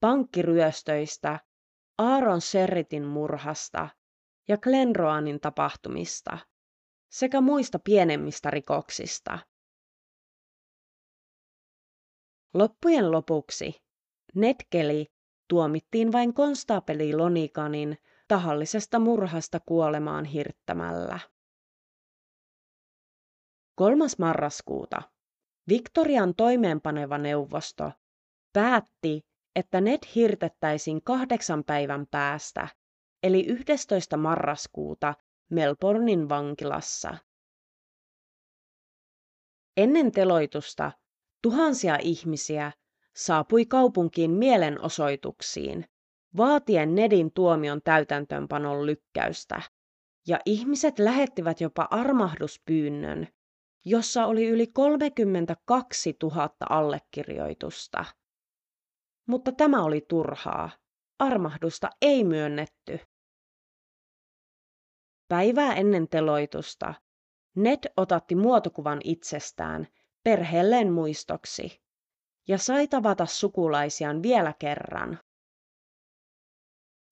pankkiryöstöistä, 0.00 1.40
Aaron 1.98 2.40
Serritin 2.40 3.04
murhasta 3.04 3.88
ja 4.48 4.58
Glenroanin 4.58 5.40
tapahtumista 5.40 6.38
sekä 7.10 7.40
muista 7.40 7.78
pienemmistä 7.78 8.50
rikoksista. 8.50 9.38
Loppujen 12.54 13.10
lopuksi 13.10 13.82
Netkeli 14.34 15.06
tuomittiin 15.48 16.12
vain 16.12 16.34
konstaapeli 16.34 17.14
Lonikanin 17.14 17.98
tahallisesta 18.28 18.98
murhasta 18.98 19.60
kuolemaan 19.60 20.24
hirttämällä. 20.24 21.20
3. 23.74 24.04
marraskuuta 24.18 25.02
Victorian 25.68 26.34
toimeenpaneva 26.34 27.18
neuvosto 27.18 27.92
päätti, 28.52 29.20
että 29.56 29.80
Ned 29.80 29.98
hirtettäisiin 30.14 31.02
kahdeksan 31.02 31.64
päivän 31.64 32.06
päästä, 32.10 32.68
eli 33.22 33.46
11. 33.46 34.16
marraskuuta 34.16 35.14
Melbournein 35.50 36.28
vankilassa. 36.28 37.18
Ennen 39.76 40.12
teloitusta 40.12 40.92
tuhansia 41.42 41.98
ihmisiä 42.02 42.72
saapui 43.16 43.66
kaupunkiin 43.66 44.30
mielenosoituksiin, 44.30 45.84
vaatien 46.36 46.94
Nedin 46.94 47.32
tuomion 47.32 47.82
täytäntöönpanon 47.82 48.86
lykkäystä, 48.86 49.62
ja 50.28 50.38
ihmiset 50.46 50.98
lähettivät 50.98 51.60
jopa 51.60 51.88
armahduspyynnön, 51.90 53.28
jossa 53.84 54.26
oli 54.26 54.46
yli 54.48 54.66
32 54.66 56.16
000 56.22 56.50
allekirjoitusta. 56.70 58.04
Mutta 59.28 59.52
tämä 59.52 59.84
oli 59.84 60.00
turhaa. 60.08 60.70
Armahdusta 61.18 61.90
ei 62.02 62.24
myönnetty. 62.24 63.00
Päivää 65.28 65.74
ennen 65.74 66.08
teloitusta 66.08 66.94
Ned 67.56 67.92
otatti 67.96 68.34
muotokuvan 68.34 69.00
itsestään 69.04 69.86
perheelleen 70.24 70.92
muistoksi 70.92 71.82
ja 72.48 72.58
sai 72.58 72.88
tavata 72.88 73.26
sukulaisiaan 73.26 74.22
vielä 74.22 74.54
kerran. 74.58 75.20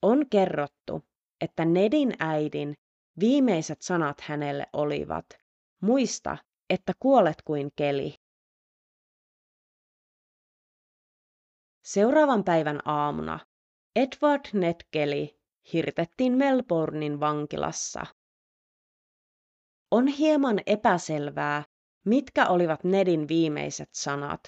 On 0.02 0.28
kerrottu, 0.28 1.02
että 1.40 1.64
Nedin 1.64 2.14
äidin 2.18 2.74
viimeiset 3.20 3.82
sanat 3.82 4.20
hänelle 4.20 4.66
olivat, 4.72 5.26
muista, 5.82 6.36
että 6.70 6.92
kuolet 6.98 7.42
kuin 7.42 7.72
keli. 7.76 8.14
Seuraavan 11.84 12.44
päivän 12.44 12.80
aamuna 12.84 13.38
Edward 13.96 14.44
Netkeli 14.52 15.40
hirtettiin 15.72 16.32
Melbournein 16.32 17.20
vankilassa. 17.20 18.06
On 19.90 20.06
hieman 20.06 20.60
epäselvää, 20.66 21.64
mitkä 22.04 22.46
olivat 22.46 22.84
Nedin 22.84 23.28
viimeiset 23.28 23.88
sanat, 23.92 24.40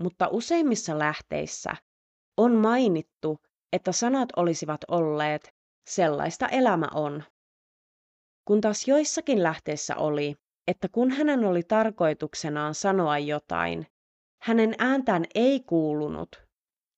mutta 0.00 0.28
useimmissa 0.28 0.98
lähteissä 0.98 1.76
on 2.36 2.54
mainittu, 2.54 3.38
että 3.72 3.92
sanat 3.92 4.28
olisivat 4.36 4.80
olleet 4.88 5.54
sellaista 5.86 6.48
elämä 6.48 6.88
on. 6.94 7.24
Kun 8.44 8.60
taas 8.60 8.88
joissakin 8.88 9.42
lähteissä 9.42 9.96
oli, 9.96 10.34
että 10.68 10.88
kun 10.88 11.10
hänen 11.10 11.44
oli 11.44 11.62
tarkoituksenaan 11.62 12.74
sanoa 12.74 13.18
jotain, 13.18 13.86
hänen 14.42 14.74
ääntään 14.78 15.24
ei 15.34 15.60
kuulunut, 15.60 16.42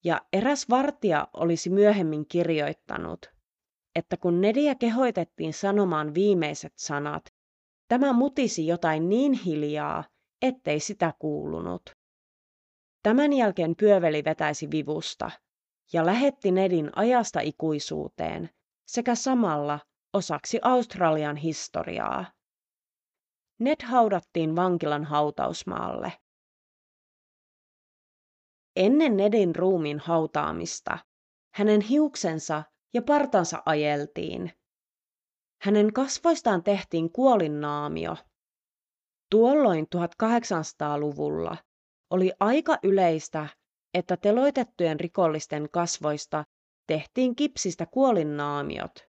ja 0.04 0.20
eräs 0.32 0.68
vartija 0.70 1.28
olisi 1.32 1.70
myöhemmin 1.70 2.26
kirjoittanut, 2.28 3.33
että 3.94 4.16
kun 4.16 4.40
Nedia 4.40 4.74
kehoitettiin 4.74 5.52
sanomaan 5.52 6.14
viimeiset 6.14 6.72
sanat, 6.76 7.24
tämä 7.88 8.12
mutisi 8.12 8.66
jotain 8.66 9.08
niin 9.08 9.32
hiljaa, 9.32 10.04
ettei 10.42 10.80
sitä 10.80 11.14
kuulunut. 11.18 11.82
Tämän 13.02 13.32
jälkeen 13.32 13.76
pyöveli 13.76 14.24
vetäisi 14.24 14.70
vivusta 14.70 15.30
ja 15.92 16.06
lähetti 16.06 16.50
Nedin 16.50 16.90
ajasta 16.96 17.40
ikuisuuteen 17.40 18.50
sekä 18.86 19.14
samalla 19.14 19.80
osaksi 20.12 20.58
Australian 20.62 21.36
historiaa. 21.36 22.24
Ned 23.58 23.76
haudattiin 23.84 24.56
vankilan 24.56 25.04
hautausmaalle. 25.04 26.12
Ennen 28.76 29.16
Nedin 29.16 29.56
ruumiin 29.56 29.98
hautaamista 29.98 30.98
hänen 31.54 31.80
hiuksensa 31.80 32.62
ja 32.94 33.02
partansa 33.02 33.62
ajeltiin. 33.66 34.52
Hänen 35.62 35.92
kasvoistaan 35.92 36.62
tehtiin 36.62 37.12
kuolinnaamio. 37.12 38.16
Tuolloin 39.30 39.86
1800-luvulla 39.96 41.56
oli 42.10 42.32
aika 42.40 42.78
yleistä, 42.82 43.48
että 43.94 44.16
teloitettujen 44.16 45.00
rikollisten 45.00 45.68
kasvoista 45.72 46.44
tehtiin 46.86 47.36
kipsistä 47.36 47.86
kuolinnaamiot. 47.86 49.08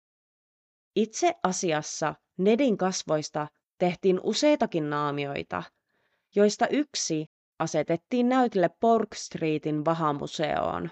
Itse 0.95 1.33
asiassa 1.43 2.15
Nedin 2.37 2.77
kasvoista 2.77 3.47
tehtiin 3.77 4.19
useitakin 4.23 4.89
naamioita, 4.89 5.63
joista 6.35 6.67
yksi 6.67 7.25
asetettiin 7.59 8.29
näytille 8.29 8.69
Pork 8.79 9.13
Streetin 9.15 9.85
vahamuseoon. 9.85 10.91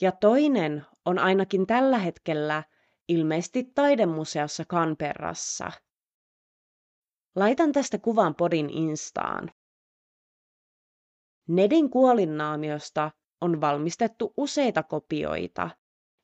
Ja 0.00 0.12
toinen 0.12 0.86
on 1.04 1.18
ainakin 1.18 1.66
tällä 1.66 1.98
hetkellä 1.98 2.62
ilmeisesti 3.08 3.64
taidemuseossa 3.64 4.64
Canberrassa. 4.64 5.72
Laitan 7.36 7.72
tästä 7.72 7.98
kuvan 7.98 8.34
podin 8.34 8.70
instaan. 8.70 9.50
Nedin 11.48 11.90
kuolinnaamiosta 11.90 13.10
on 13.40 13.60
valmistettu 13.60 14.34
useita 14.36 14.82
kopioita, 14.82 15.70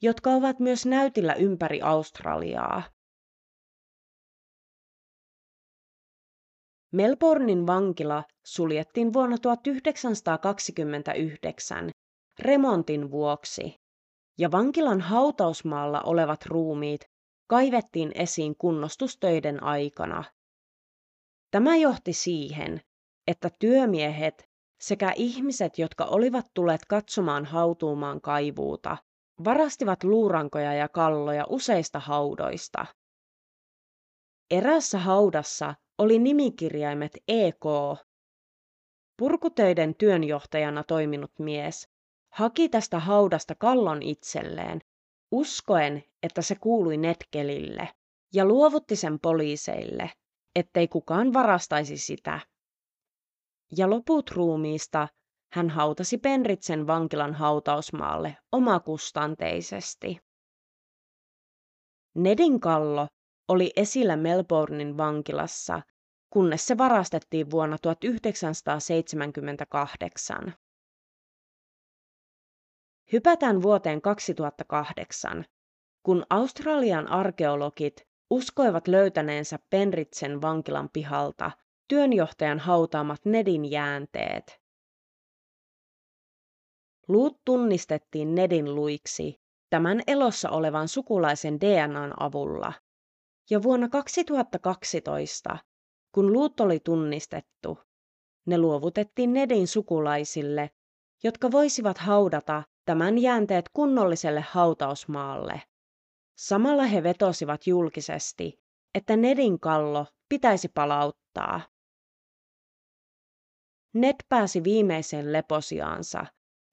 jotka 0.02 0.30
ovat 0.30 0.58
myös 0.58 0.86
näytillä 0.86 1.34
ympäri 1.34 1.82
Australiaa. 1.82 2.82
Melbournein 6.92 7.66
vankila 7.66 8.24
suljettiin 8.44 9.12
vuonna 9.12 9.38
1929 9.38 11.90
remontin 12.38 13.10
vuoksi, 13.10 13.79
ja 14.38 14.50
vankilan 14.50 15.00
hautausmaalla 15.00 16.00
olevat 16.00 16.46
ruumiit 16.46 17.10
kaivettiin 17.46 18.12
esiin 18.14 18.56
kunnostustöiden 18.56 19.62
aikana. 19.62 20.24
Tämä 21.50 21.76
johti 21.76 22.12
siihen, 22.12 22.80
että 23.26 23.50
työmiehet 23.58 24.50
sekä 24.80 25.12
ihmiset, 25.16 25.78
jotka 25.78 26.04
olivat 26.04 26.46
tulleet 26.54 26.84
katsomaan 26.84 27.44
hautuumaan 27.44 28.20
kaivuuta, 28.20 28.96
varastivat 29.44 30.04
luurankoja 30.04 30.74
ja 30.74 30.88
kalloja 30.88 31.46
useista 31.48 31.98
haudoista. 32.00 32.86
Erässä 34.50 34.98
haudassa 34.98 35.74
oli 35.98 36.18
nimikirjaimet 36.18 37.12
EK. 37.28 37.64
Purkutöiden 39.16 39.94
työnjohtajana 39.94 40.84
toiminut 40.84 41.32
mies 41.38 41.88
haki 42.30 42.68
tästä 42.68 42.98
haudasta 42.98 43.54
kallon 43.54 44.02
itselleen, 44.02 44.80
uskoen, 45.30 46.04
että 46.22 46.42
se 46.42 46.54
kuului 46.54 46.96
Netkelille, 46.96 47.88
ja 48.34 48.44
luovutti 48.44 48.96
sen 48.96 49.20
poliiseille, 49.20 50.10
ettei 50.54 50.88
kukaan 50.88 51.32
varastaisi 51.32 51.96
sitä. 51.96 52.40
Ja 53.76 53.90
loput 53.90 54.30
ruumiista 54.30 55.08
hän 55.52 55.70
hautasi 55.70 56.18
Penritsen 56.18 56.86
vankilan 56.86 57.34
hautausmaalle 57.34 58.36
omakustanteisesti. 58.52 60.20
Nedin 62.14 62.60
kallo 62.60 63.06
oli 63.48 63.72
esillä 63.76 64.16
Melbournein 64.16 64.96
vankilassa, 64.96 65.82
kunnes 66.30 66.66
se 66.66 66.78
varastettiin 66.78 67.50
vuonna 67.50 67.78
1978. 67.78 70.54
Hypätään 73.12 73.62
vuoteen 73.62 74.02
2008, 74.02 75.44
kun 76.02 76.26
Australian 76.30 77.08
arkeologit 77.08 78.06
uskoivat 78.30 78.88
löytäneensä 78.88 79.58
Penritsen 79.70 80.42
vankilan 80.42 80.88
pihalta 80.92 81.50
työnjohtajan 81.88 82.58
hautaamat 82.58 83.24
Nedin 83.24 83.70
jäänteet. 83.70 84.60
Luut 87.08 87.40
tunnistettiin 87.44 88.34
Nedin 88.34 88.74
luiksi 88.74 89.40
tämän 89.70 90.02
elossa 90.06 90.50
olevan 90.50 90.88
sukulaisen 90.88 91.60
DNAn 91.60 92.22
avulla. 92.22 92.72
Ja 93.50 93.62
vuonna 93.62 93.88
2012, 93.88 95.58
kun 96.14 96.32
luut 96.32 96.60
oli 96.60 96.80
tunnistettu, 96.80 97.78
ne 98.46 98.58
luovutettiin 98.58 99.32
Nedin 99.32 99.68
sukulaisille, 99.68 100.70
jotka 101.24 101.50
voisivat 101.50 101.98
haudata 101.98 102.62
tämän 102.90 103.18
jäänteet 103.18 103.68
kunnolliselle 103.68 104.40
hautausmaalle. 104.50 105.62
Samalla 106.38 106.82
he 106.82 107.02
vetosivat 107.02 107.66
julkisesti, 107.66 108.58
että 108.94 109.16
Nedin 109.16 109.60
kallo 109.60 110.06
pitäisi 110.28 110.68
palauttaa. 110.68 111.60
Ned 113.94 114.14
pääsi 114.28 114.64
viimeiseen 114.64 115.32
leposiaansa, 115.32 116.26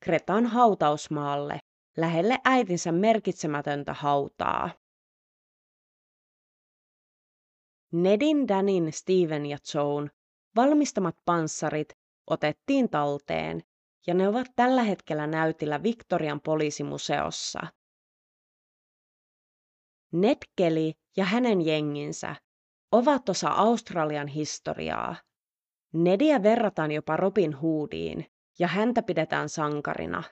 Kretan 0.03 0.45
hautausmaalle, 0.45 1.59
lähelle 1.97 2.37
äitinsä 2.45 2.91
merkitsemätöntä 2.91 3.93
hautaa. 3.93 4.69
Nedin, 7.91 8.47
Danin, 8.47 8.93
Steven 8.93 9.45
ja 9.45 9.57
Joan 9.73 10.11
valmistamat 10.55 11.15
panssarit 11.25 11.89
otettiin 12.27 12.89
talteen 12.89 13.61
ja 14.07 14.13
ne 14.13 14.27
ovat 14.27 14.47
tällä 14.55 14.83
hetkellä 14.83 15.27
näytillä 15.27 15.83
Victorian 15.83 16.41
poliisimuseossa. 16.41 17.59
Ned 20.11 20.37
Kelly 20.55 20.91
ja 21.17 21.25
hänen 21.25 21.61
jenginsä 21.61 22.35
ovat 22.91 23.29
osa 23.29 23.49
Australian 23.49 24.27
historiaa. 24.27 25.15
Nedia 25.93 26.43
verrataan 26.43 26.91
jopa 26.91 27.17
Robin 27.17 27.53
Hoodiin 27.53 28.25
ja 28.59 28.67
häntä 28.67 29.03
pidetään 29.03 29.49
sankarina. 29.49 30.23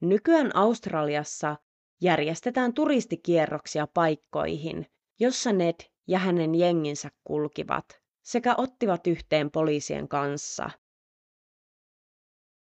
Nykyään 0.00 0.56
Australiassa 0.56 1.56
järjestetään 2.00 2.74
turistikierroksia 2.74 3.86
paikkoihin, 3.94 4.86
jossa 5.20 5.52
Ned 5.52 5.74
ja 6.06 6.18
hänen 6.18 6.54
jenginsä 6.54 7.08
kulkivat 7.24 7.84
sekä 8.22 8.54
ottivat 8.58 9.06
yhteen 9.06 9.50
poliisien 9.50 10.08
kanssa. 10.08 10.70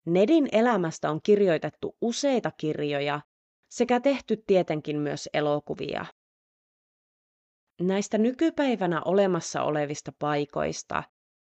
Nedin 0.06 0.48
elämästä 0.52 1.10
on 1.10 1.20
kirjoitettu 1.22 1.96
useita 2.00 2.50
kirjoja 2.50 3.20
sekä 3.70 4.00
tehty 4.00 4.36
tietenkin 4.46 4.98
myös 4.98 5.28
elokuvia. 5.34 6.06
Näistä 7.80 8.18
nykypäivänä 8.18 9.02
olemassa 9.04 9.62
olevista 9.62 10.12
paikoista, 10.18 11.02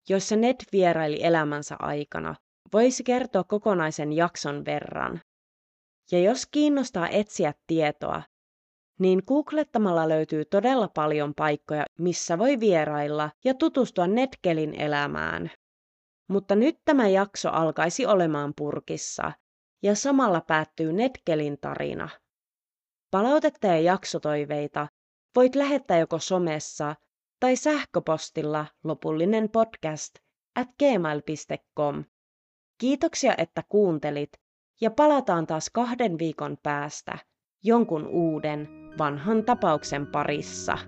joissa 0.08 0.36
Ned 0.36 0.56
vieraili 0.72 1.24
elämänsä 1.24 1.76
aikana, 1.78 2.34
voisi 2.72 3.04
kertoa 3.04 3.44
kokonaisen 3.44 4.12
jakson 4.12 4.64
verran. 4.64 5.20
Ja 6.12 6.18
jos 6.18 6.46
kiinnostaa 6.46 7.08
etsiä 7.08 7.54
tietoa, 7.66 8.22
niin 8.98 9.22
googlettamalla 9.28 10.08
löytyy 10.08 10.44
todella 10.44 10.88
paljon 10.88 11.34
paikkoja, 11.34 11.84
missä 11.98 12.38
voi 12.38 12.60
vierailla 12.60 13.30
ja 13.44 13.54
tutustua 13.54 14.06
Netkelin 14.06 14.80
elämään. 14.80 15.50
Mutta 16.28 16.54
nyt 16.54 16.78
tämä 16.84 17.08
jakso 17.08 17.50
alkaisi 17.50 18.06
olemaan 18.06 18.52
purkissa, 18.56 19.32
ja 19.82 19.94
samalla 19.94 20.40
päättyy 20.40 20.92
Netkelin 20.92 21.58
tarina. 21.60 22.08
Palautetta 23.10 23.66
ja 23.66 23.80
jaksotoiveita 23.80 24.88
voit 25.36 25.54
lähettää 25.54 25.98
joko 25.98 26.18
somessa 26.18 26.94
tai 27.40 27.56
sähköpostilla 27.56 28.66
lopullinen 28.84 29.48
podcast 29.48 30.14
at 30.56 30.68
gmail.com. 30.78 32.04
Kiitoksia, 32.78 33.34
että 33.38 33.62
kuuntelit 33.68 34.32
ja 34.80 34.90
palataan 34.90 35.46
taas 35.46 35.70
kahden 35.70 36.18
viikon 36.18 36.58
päästä 36.62 37.18
jonkun 37.64 38.06
uuden 38.06 38.68
vanhan 38.98 39.44
tapauksen 39.44 40.06
parissa. 40.06 40.78